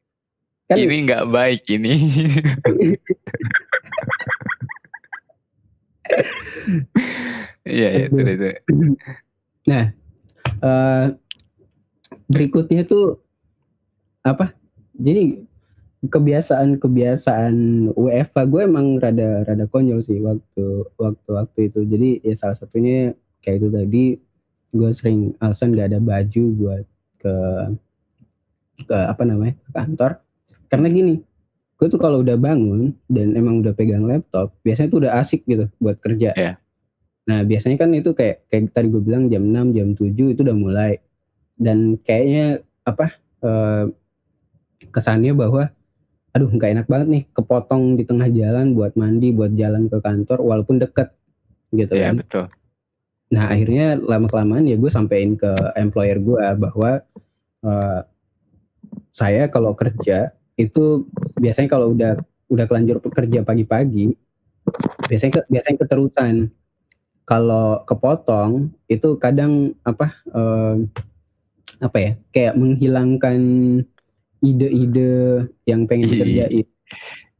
[0.65, 1.93] kan ini nggak baik ini
[7.65, 8.17] iya iya Aduh.
[8.17, 8.57] terus terus.
[10.61, 11.05] uh,
[12.29, 13.21] berikutnya tuh
[14.25, 14.53] apa
[14.97, 15.45] jadi
[16.05, 17.55] kebiasaan-kebiasaan
[17.97, 23.17] WFH gue emang rada rada konyol sih waktu waktu waktu itu jadi ya salah satunya
[23.41, 24.05] kayak itu tadi
[24.75, 26.85] gue sering alasan gak ada baju buat
[27.21, 27.35] ke
[28.83, 30.11] ke apa namanya ke kantor.
[30.67, 31.15] Karena gini
[31.75, 35.67] gue tuh kalau udah bangun dan emang udah pegang laptop biasanya tuh udah asik gitu
[35.79, 36.31] buat kerja.
[36.35, 36.53] Iya.
[37.25, 40.55] nah biasanya kan itu kayak kayak tadi gue bilang jam 6 jam 7 itu udah
[40.57, 40.91] mulai.
[41.57, 43.85] Dan kayaknya apa eh,
[44.91, 45.71] kesannya bahwa
[46.35, 50.43] aduh nggak enak banget nih kepotong di tengah jalan buat mandi buat jalan ke kantor
[50.43, 51.15] walaupun deket
[51.71, 52.15] gitu Iya kan.
[52.19, 52.45] betul.
[53.31, 55.49] Nah akhirnya lama kelamaan ya gue sampein ke
[55.79, 57.01] employer gue bahwa
[57.65, 57.99] eh,
[59.11, 61.07] saya kalau kerja itu
[61.39, 64.15] biasanya kalau udah udah kelanjur kerja pagi-pagi
[65.09, 66.35] biasanya ke- biasanya keterusan.
[67.25, 70.75] Kalau kepotong itu kadang apa eh,
[71.81, 73.41] apa ya kayak menghilangkan
[74.45, 76.11] ide-ide yang pengen Ih.
[76.13, 76.67] dikerjain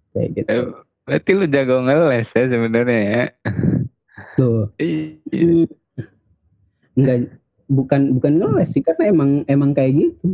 [0.10, 0.49] kayak gitu.
[0.49, 0.64] Eh,
[1.06, 3.26] berarti lu jago ngeles ya sebenarnya ya
[4.36, 4.74] Tuh.
[4.82, 5.70] Iya.
[6.97, 7.18] Enggak
[7.70, 10.34] bukan bukan ngeles sih karena emang emang kayak gitu.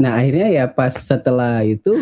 [0.00, 2.00] Nah akhirnya ya pas setelah itu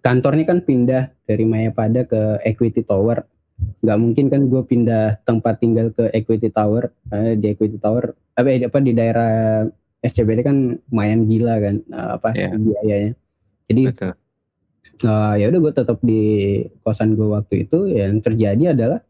[0.00, 3.26] kantornya kan pindah dari Mayapada ke Equity Tower.
[3.82, 6.92] Nggak mungkin kan gue pindah tempat tinggal ke Equity Tower.
[7.10, 9.30] Eh, di Equity Tower apa ya, apa di daerah
[9.98, 12.48] SCBD kan lumayan gila kan eh, apa Iya.
[12.54, 13.12] biayanya.
[13.66, 14.12] Jadi betul
[14.96, 16.22] Eh, ya udah gue tetap di
[16.80, 19.04] kosan gue waktu itu yang terjadi adalah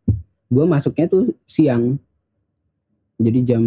[0.51, 2.03] gue masuknya tuh siang
[3.17, 3.64] jadi jam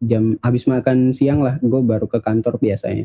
[0.00, 3.04] jam habis makan siang lah gue baru ke kantor biasanya.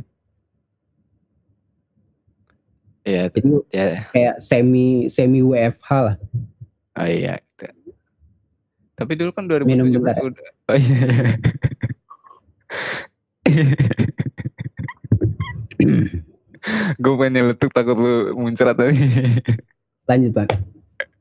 [3.03, 4.07] Iya jadi ya.
[4.15, 6.15] kayak semi semi WFH lah.
[6.95, 7.67] Oh iya gitu.
[8.93, 10.15] tapi dulu kan Minum 2017 bentar.
[10.15, 10.23] ya.
[10.23, 10.99] udah oh iya.
[16.95, 18.95] Gue pengen nyeletuk takut lu muncrat tadi.
[20.07, 20.47] Lanjut bang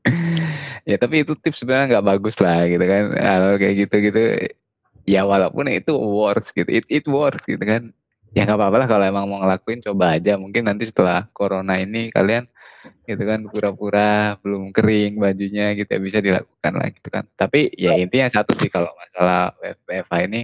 [0.83, 3.03] ya tapi itu tips sebenarnya nggak bagus lah gitu kan.
[3.15, 4.21] Hal kayak gitu gitu
[5.03, 7.91] ya walaupun itu works gitu it, it works gitu kan.
[8.33, 10.35] Ya nggak apa-apa lah kalau emang mau ngelakuin coba aja.
[10.35, 12.49] Mungkin nanti setelah corona ini kalian
[13.07, 17.23] gitu kan pura-pura belum kering bajunya gitu ya bisa dilakukan lah gitu kan.
[17.37, 19.55] Tapi ya intinya satu sih kalau masalah
[19.87, 20.41] WFH ini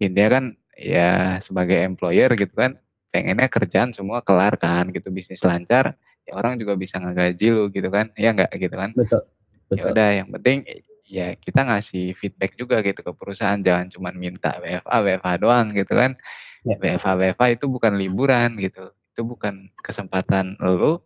[0.00, 0.44] intinya kan
[0.76, 2.76] ya sebagai employer gitu kan
[3.12, 5.12] pengennya kerjaan semua kelar kan gitu.
[5.12, 8.08] Bisnis lancar ya orang juga bisa ngegaji lu gitu kan.
[8.16, 8.90] Ya nggak gitu kan?
[8.96, 9.26] Betul.
[9.74, 10.62] Ya udah yang penting
[11.06, 13.58] ya kita ngasih feedback juga gitu ke perusahaan.
[13.58, 16.18] Jangan cuma minta WFA WFA doang gitu kan.
[16.66, 16.76] Ya.
[16.78, 18.90] WFA WFA itu bukan liburan gitu.
[19.14, 21.00] Itu bukan kesempatan lu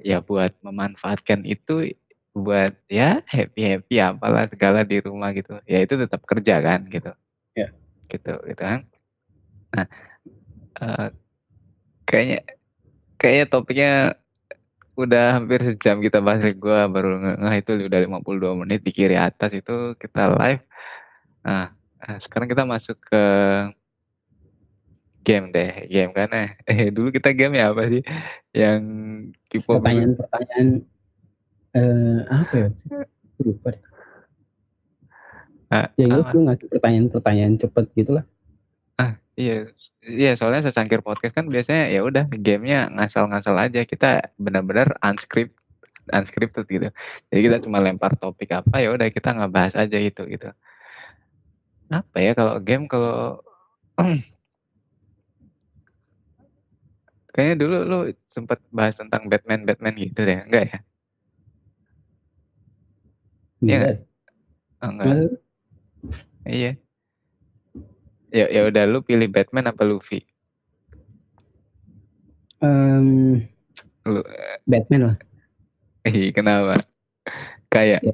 [0.00, 1.92] ya buat memanfaatkan itu
[2.32, 5.58] buat ya happy happy apalah segala di rumah gitu.
[5.66, 7.12] Ya itu tetap kerja kan gitu.
[7.58, 7.74] Ya.
[8.08, 8.86] gitu gitu kan.
[9.74, 9.86] Nah
[10.78, 11.08] eh,
[12.06, 12.40] kayaknya
[13.18, 13.92] kayaknya topiknya
[14.98, 19.54] udah hampir sejam kita bahas gue baru ngeh itu udah 52 menit di kiri atas
[19.54, 20.62] itu kita live
[21.46, 21.70] nah,
[22.02, 23.22] nah, sekarang kita masuk ke
[25.22, 28.02] game deh game kan eh, eh dulu kita game ya apa sih
[28.50, 28.82] yang
[29.46, 30.68] K-pop Pertanyaan-pertanyaan
[31.76, 32.68] eh apa ya?
[33.44, 33.82] Lupa deh.
[35.68, 36.32] Ah, Ya itu apa?
[36.32, 38.24] lu ngasih pertanyaan-pertanyaan cepet gitu lah.
[39.38, 39.70] Iya,
[40.02, 45.54] iya soalnya secangkir podcast kan biasanya ya udah gamenya ngasal-ngasal aja kita benar-benar unscript
[46.10, 46.88] unscripted gitu.
[47.30, 50.50] Jadi kita cuma lempar topik apa ya udah kita ngebahas aja gitu gitu.
[51.86, 53.38] Apa ya kalau game kalau
[57.34, 60.78] kayaknya dulu lu sempat bahas tentang Batman Batman gitu deh, enggak ya?
[63.62, 63.96] Iya Enggak.
[64.82, 65.06] Oh, enggak.
[66.42, 66.72] Iya.
[68.28, 70.22] Ya ya udah lu pilih Batman apa Luffy?
[72.58, 73.38] em,
[74.04, 74.20] Lu
[74.64, 75.16] Batman lah.
[76.08, 76.78] ih kenapa?
[77.68, 78.04] Kayak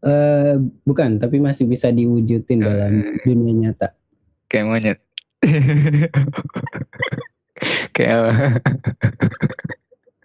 [0.00, 0.56] Eh
[0.88, 3.20] bukan, tapi masih bisa diwujudin dalam Eh.
[3.20, 3.92] dunia nyata.
[4.48, 4.98] kayak monyet.
[7.94, 8.32] kayak apa?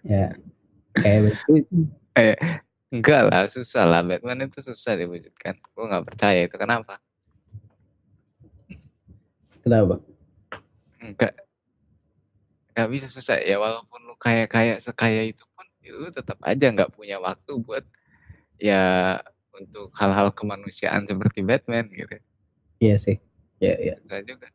[0.02, 0.26] Ya.
[0.96, 1.92] Kayak begitu.
[2.88, 4.00] Enggak lah, susah lah.
[4.00, 5.60] Batman itu susah diwujudkan.
[5.60, 6.56] Gue nggak percaya itu.
[6.56, 6.96] Kenapa?
[9.66, 9.98] Kenapa?
[11.02, 11.34] Enggak.
[12.70, 13.42] Nggak bisa susah.
[13.42, 17.82] Ya walaupun lu kaya-kaya sekaya itu pun, ya lu tetap aja nggak punya waktu buat
[18.62, 19.18] ya
[19.50, 22.14] untuk hal-hal kemanusiaan seperti Batman gitu.
[22.78, 23.18] Iya sih.
[23.58, 23.98] Ya, ya.
[23.98, 24.54] Susah juga.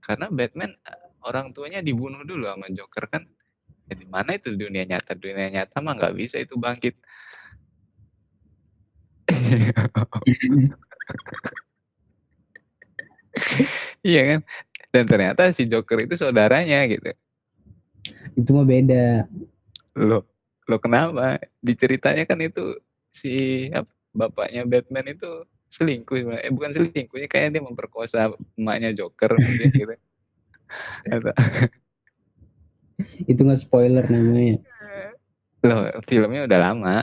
[0.00, 3.28] Karena Batman eh, orang tuanya dibunuh dulu sama Joker kan.
[3.92, 5.12] Ya di mana itu dunia nyata?
[5.12, 6.96] Dunia nyata mah nggak bisa itu bangkit.
[14.04, 14.40] iya kan?
[14.92, 17.10] Dan ternyata si Joker itu saudaranya gitu.
[18.36, 19.24] Itu mah beda.
[19.96, 20.24] Loh,
[20.68, 21.40] lo kenapa?
[21.60, 22.76] Di ceritanya kan itu
[23.12, 25.28] si ap- bapaknya Batman itu
[25.72, 26.44] selingkuh.
[26.44, 29.96] Eh bukan selingkuh, ya kayak dia memperkosa emaknya Joker gitu.
[33.24, 34.60] Itu nggak spoiler namanya.
[35.62, 36.96] Loh, filmnya udah lama.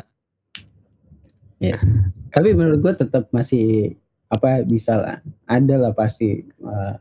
[1.60, 1.84] Yes.
[2.30, 3.98] Tapi menurut gua tetap masih
[4.30, 5.18] apa bisa lah.
[5.50, 6.94] Ada lah pasti eh,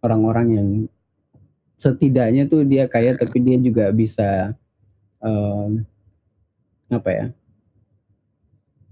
[0.00, 0.68] orang-orang yang
[1.76, 4.56] setidaknya tuh dia kaya tapi dia juga bisa
[5.20, 5.84] em,
[6.88, 7.26] apa ya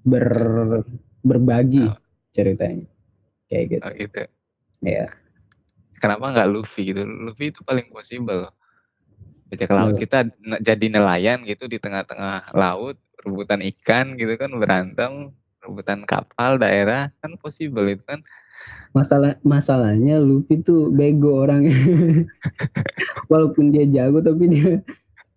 [0.04, 0.26] ber
[1.24, 1.96] berbagi Oh.
[2.36, 2.84] ceritanya
[3.48, 4.22] kayak gitu Oh, gitu.
[4.84, 5.08] ya
[5.96, 7.00] Kenapa nggak Luffy gitu?
[7.08, 8.52] Luffy itu paling possible.
[9.48, 10.28] Bajak laut kita
[10.60, 15.32] jadi nelayan gitu di tengah-tengah laut, rebutan ikan gitu kan berantem,
[15.64, 18.20] rebutan kapal daerah kan possible itu kan.
[18.94, 21.74] masalah masalahnya Luffy tuh bego orangnya.
[23.32, 24.78] Walaupun dia jago tapi dia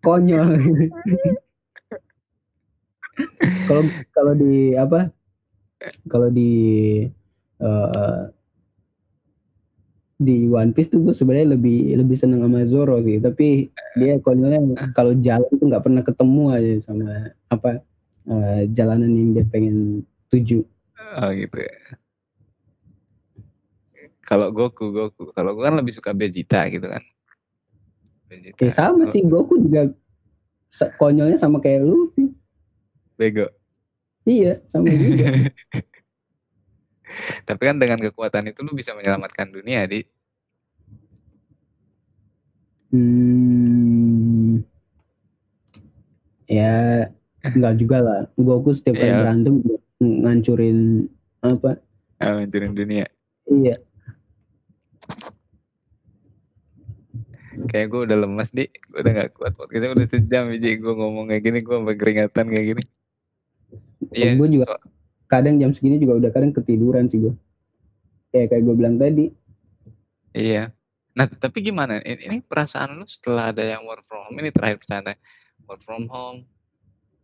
[0.06, 0.62] konyol.
[3.66, 5.10] Kalau kalau di apa?
[6.06, 6.52] Kalau di
[7.60, 8.22] eh,
[10.18, 13.18] di One Piece tuh gue sebenarnya lebih lebih seneng sama Zoro sih.
[13.22, 17.82] Tapi dia konyolnya kalau jalan tuh nggak pernah ketemu aja sama apa
[18.30, 20.60] eh, jalanan yang dia pengen tuju
[21.18, 21.62] Oh gitu.
[21.62, 21.74] ya.
[24.20, 25.30] Kalau Goku, Goku.
[25.32, 27.00] Kalau gue kan lebih suka Vegeta gitu kan.
[28.28, 28.60] Vegeta.
[28.60, 29.94] ya sama Kalau sih Goku juga
[30.98, 32.34] konyolnya sama kayak Luffy
[33.16, 33.48] Bego.
[34.26, 35.32] iya sama juga
[37.48, 40.04] Tapi kan dengan kekuatan itu lu bisa menyelamatkan dunia, Di.
[42.92, 44.60] Hmm,
[46.48, 47.08] ya
[47.44, 48.20] nggak juga lah.
[48.36, 49.20] Goku setiap kali Iya.
[49.24, 51.10] berantem juga ngancurin
[51.42, 51.82] apa?
[52.18, 53.06] Ah, Hancurin dunia.
[53.48, 53.80] Iya,
[57.68, 58.70] Kayak gue udah lemas, Di.
[58.70, 59.54] Gue udah gak kuat.
[59.58, 60.78] Podcastnya udah sejam, biji.
[60.78, 62.84] Gue ngomong kayak gini, gue sampai keringatan kayak gini.
[64.14, 64.84] Iya, gue juga so-
[65.28, 67.34] kadang jam segini juga udah kadang ketiduran sih gue.
[68.30, 69.26] Kayak kayak gue bilang tadi,
[70.32, 70.70] iya.
[71.18, 71.98] Nah, tapi gimana?
[72.00, 75.18] Ini, ini perasaan lu setelah ada yang work from home, ini terakhir pertanyaan.
[75.66, 76.46] Work from home.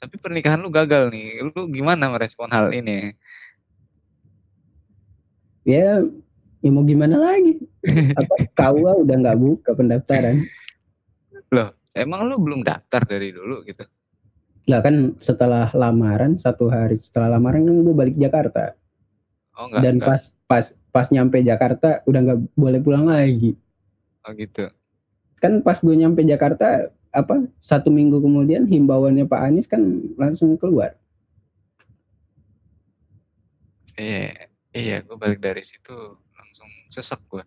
[0.04, 1.40] Tapi pernikahan lu gagal nih.
[1.42, 3.16] Lu gimana merespon hal ini?
[5.64, 6.04] ya
[6.60, 7.56] ya mau gimana lagi
[8.14, 10.44] apa KUA udah nggak buka pendaftaran
[11.48, 13.88] Loh, emang lu belum daftar dari dulu gitu?
[14.64, 18.76] lah kan setelah lamaran satu hari setelah lamaran kan gue balik Jakarta
[19.54, 20.08] Oh enggak, dan enggak.
[20.08, 23.56] pas pas pas nyampe Jakarta udah nggak boleh pulang lagi
[24.24, 24.68] Oh gitu.
[25.38, 29.82] kan pas gue nyampe Jakarta apa satu minggu kemudian himbauannya Pak Anies kan
[30.18, 30.98] langsung keluar
[33.94, 35.94] Iya, iya, gue balik dari situ
[36.34, 37.46] langsung sesek gue.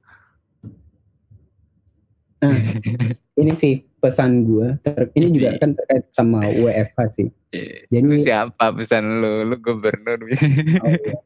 [2.38, 2.54] Nah,
[3.42, 7.98] ini sih pesan gue ter- ini juga kan terkait sama WFH sih Iya.
[8.04, 9.42] Lu jadi siapa pesan lu?
[9.48, 10.22] Lu gubernur.
[10.22, 11.16] oh, iya.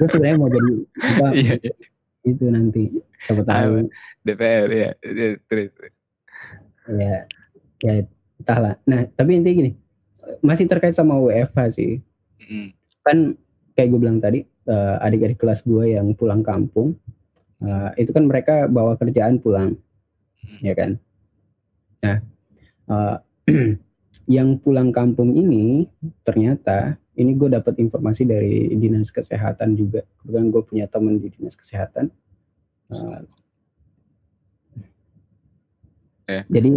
[0.00, 1.72] gue sebenarnya mau jadi apa Iya, iya.
[2.22, 2.82] itu nanti
[3.20, 3.90] siapa tahu
[4.24, 4.90] DPR ya.
[5.04, 5.68] Iya, Terus.
[6.88, 7.26] Ya
[7.82, 7.92] ya
[8.42, 8.74] entahlah.
[8.86, 9.72] Nah tapi intinya gini
[10.42, 11.92] masih terkait sama WFH sih.
[12.42, 12.68] Mm,
[13.02, 13.18] kan
[13.74, 16.98] kayak gue bilang tadi eh, adik-adik kelas gue yang pulang kampung
[17.62, 19.78] eh, itu kan mereka bawa kerjaan pulang
[20.42, 20.58] mm.
[20.62, 20.90] ya kan?
[22.02, 22.16] Nah
[22.90, 23.16] eh,
[24.36, 25.86] yang pulang kampung ini
[26.22, 30.00] ternyata ini gue dapat informasi dari dinas kesehatan juga.
[30.22, 32.08] Kebetulan gue punya teman di dinas kesehatan.
[32.88, 33.20] Eh,
[36.32, 36.42] Ya.
[36.48, 36.70] jadi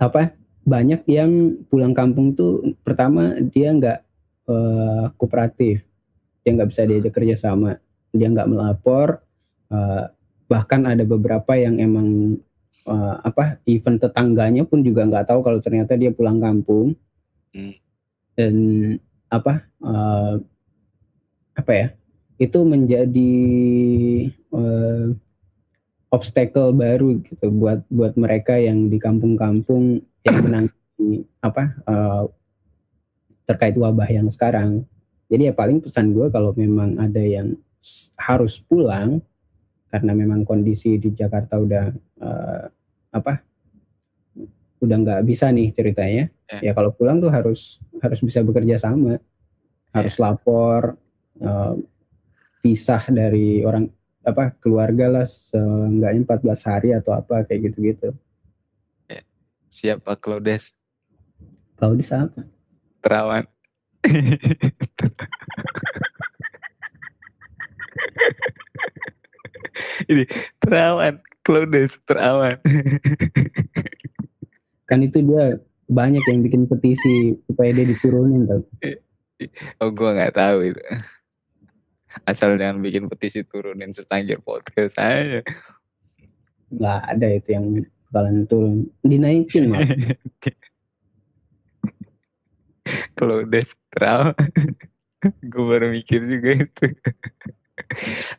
[0.00, 0.34] apa
[0.66, 3.98] banyak yang pulang kampung tuh pertama dia nggak
[4.48, 5.84] eh, kooperatif
[6.42, 7.78] dia nggak bisa diajak kerja sama
[8.10, 9.22] dia nggak melapor
[9.70, 10.04] eh,
[10.50, 12.40] bahkan ada beberapa yang emang
[12.88, 16.96] eh, apa event tetangganya pun juga nggak tahu kalau ternyata dia pulang kampung
[17.50, 17.74] Hmm.
[18.38, 18.54] dan
[19.26, 20.34] apa eh,
[21.58, 21.86] apa ya
[22.38, 23.34] itu menjadi
[24.30, 25.06] eh,
[26.10, 32.24] obstacle baru gitu buat buat mereka yang di kampung-kampung yang menangani apa eh,
[33.46, 34.86] terkait wabah yang sekarang.
[35.30, 37.54] Jadi ya paling pesan gue kalau memang ada yang
[38.18, 39.22] harus pulang
[39.90, 41.84] karena memang kondisi di Jakarta udah
[42.22, 42.64] eh,
[43.10, 43.42] apa
[44.80, 46.58] udah nggak bisa nih ceritanya Ya.
[46.70, 49.22] ya kalau pulang tuh harus harus bisa bekerja sama.
[49.94, 50.98] Harus lapor
[51.38, 51.74] eh,
[52.60, 53.86] pisah dari orang
[54.20, 58.12] apa keluarga lah seenggaknya 14 hari atau apa kayak gitu-gitu
[59.70, 60.74] Siapa Claudes
[61.80, 62.44] kalau di apa
[63.00, 63.48] Terawan?
[70.12, 70.28] Ini
[70.60, 72.60] Terawan, Claudes Terawan.
[74.90, 75.56] kan itu dia
[75.88, 78.66] banyak yang bikin petisi supaya dia diturunin tuh
[79.80, 80.82] Oh, gua nggak tahu itu.
[82.26, 85.42] Asal jangan bikin petisi turunin secangkir podcast aja.
[86.70, 87.66] nggak ada itu yang
[88.14, 89.90] bakalan turun dinaikin malah
[93.18, 94.34] Claudes Terawan.
[95.44, 96.86] gue baru mikir juga itu.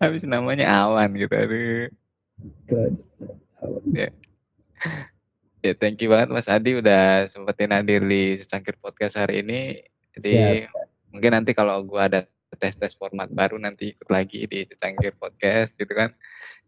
[0.02, 1.34] Habis namanya Awan gitu.
[1.36, 1.88] Aduh.
[2.66, 4.16] Ke-
[5.62, 9.78] Ya, thank you banget Mas Adi udah sempetin hadir di secangkir podcast hari ini.
[10.18, 10.66] Jadi
[11.14, 12.26] mungkin nanti kalau gua ada
[12.60, 16.12] tes-tes format baru nanti ikut lagi di secangkir podcast gitu kan.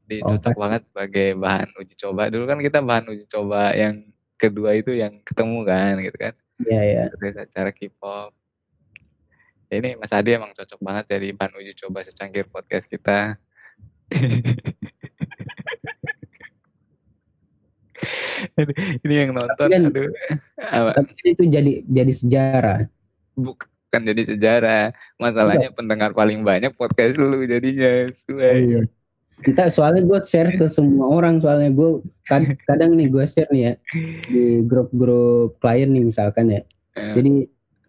[0.03, 2.27] Di cocok banget sebagai bahan uji coba.
[2.27, 4.03] Dulu kan kita bahan uji coba yang
[4.35, 6.33] kedua itu yang ketemu kan gitu kan.
[6.63, 8.31] Iya ya Terus acara K-pop.
[9.71, 13.39] Ya, ini Mas Adi emang cocok banget jadi bahan uji coba secangkir podcast kita.
[19.03, 20.11] Ini yang nonton kan- aduh
[20.59, 22.79] apa tapi kan itu jadi jadi sejarah
[23.93, 24.85] bukan jadi sejarah.
[25.21, 28.81] Masalahnya pendengar paling banyak podcast lu jadinya iya.
[29.45, 33.61] Entah soalnya gue share ke semua orang soalnya gue kad- kadang nih gue share nih
[33.69, 33.73] ya
[34.33, 36.65] di grup-grup klien nih misalkan ya.
[36.97, 37.13] Eh.
[37.13, 37.29] jadi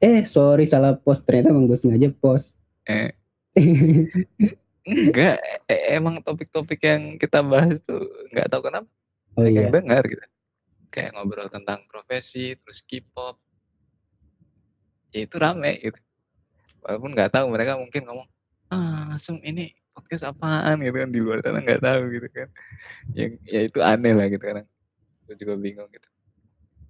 [0.05, 1.25] eh sorry salah post.
[1.25, 2.53] Ternyata emang gue sengaja post.
[2.85, 3.09] Eh.
[4.85, 8.93] enggak e- emang topik-topik yang kita bahas tuh nggak tahu kenapa.
[9.41, 9.73] Oh iya.
[9.73, 10.21] dengar gitu.
[10.93, 13.41] Kayak ngobrol tentang profesi terus K-pop
[15.15, 16.01] ya itu rame gitu.
[16.83, 18.29] Walaupun nggak tahu mereka mungkin ngomong
[18.75, 20.83] ah Sem ini podcast apaan?
[20.83, 22.49] Gitu kan di luar sana nggak tahu gitu kan.
[23.15, 24.67] Yang ya itu aneh lah gitu kan
[25.25, 26.09] gue juga bingung gitu.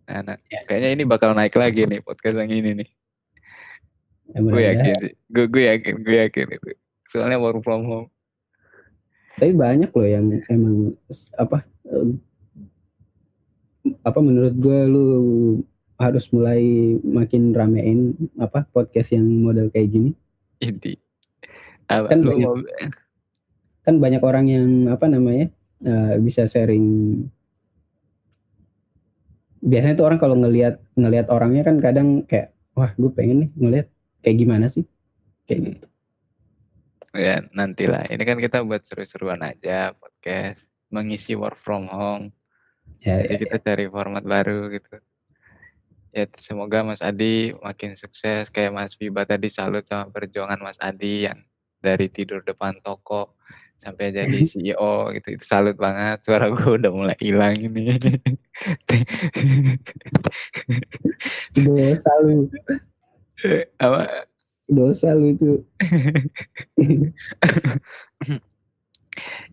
[0.05, 0.67] Nah, nah, Ya.
[0.67, 2.89] kayaknya ini bakal naik lagi nih podcast yang ini nih.
[4.35, 5.13] Ya, gue yakin sih.
[5.31, 6.69] Gue gue yakin gue yakin itu.
[7.09, 8.09] Soalnya work from home.
[9.39, 10.99] Tapi banyak loh yang emang
[11.39, 11.63] apa
[14.05, 15.05] apa menurut gue lu
[15.95, 16.63] harus mulai
[17.01, 20.11] makin ramein apa podcast yang model kayak gini.
[20.59, 20.99] Inti.
[21.87, 22.57] Apa Kan banyak- mau
[23.85, 25.53] kan banyak orang yang apa namanya
[25.85, 27.21] eh, bisa sharing.
[29.65, 33.87] Biasanya tuh orang kalau ngelihat ngelihat orangnya kan kadang kayak wah gue pengen nih ngelihat
[34.21, 34.85] kayak gimana sih?
[35.45, 35.87] Kayak gitu.
[37.15, 38.11] Ya nantilah.
[38.11, 42.35] Ini kan kita buat seru-seruan aja podcast, mengisi work from home.
[43.05, 44.99] Ya, Jadi ya, kita cari format baru gitu.
[46.15, 51.27] Ya semoga Mas Adi makin sukses kayak Mas Viba tadi salut sama perjuangan Mas Adi
[51.27, 51.43] yang
[51.83, 53.35] dari tidur depan toko
[53.83, 55.35] sampai jadi CEO gitu.
[55.35, 56.23] Itu salut banget.
[56.23, 57.99] Suara gue udah mulai hilang ini.
[61.59, 62.47] Dosa lu.
[63.83, 64.31] Apa?
[64.71, 65.67] Dosa lu itu.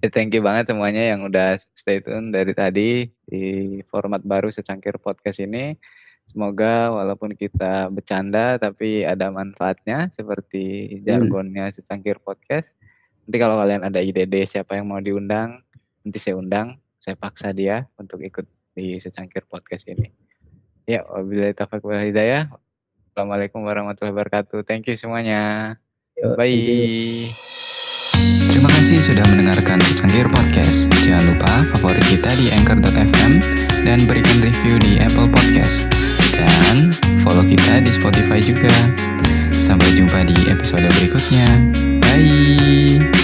[0.01, 5.01] ya thank you banget semuanya yang udah stay tune dari tadi di format baru secangkir
[5.01, 5.73] podcast ini.
[6.31, 12.71] Semoga walaupun kita bercanda tapi ada manfaatnya seperti jargonnya secangkir podcast.
[13.27, 15.59] Nanti kalau kalian ada ide-ide siapa yang mau diundang,
[16.07, 20.07] nanti saya undang, saya paksa dia untuk ikut di secangkir podcast ini.
[20.87, 22.47] Ya, wabillahi taufiq wal hidayah.
[23.11, 24.63] Assalamualaikum warahmatullahi wabarakatuh.
[24.63, 25.75] Thank you semuanya.
[26.15, 26.47] Yo, Bye.
[26.47, 27.27] you.
[28.47, 30.87] Terima kasih sudah mendengarkan Secangkir Podcast.
[31.03, 33.43] Jangan lupa favorit kita di Anchor.fm
[33.83, 36.10] dan berikan review di Apple Podcast
[36.61, 36.93] jangan
[37.25, 38.71] follow kita di Spotify juga.
[39.57, 41.49] Sampai jumpa di episode berikutnya.
[42.01, 43.20] Bye.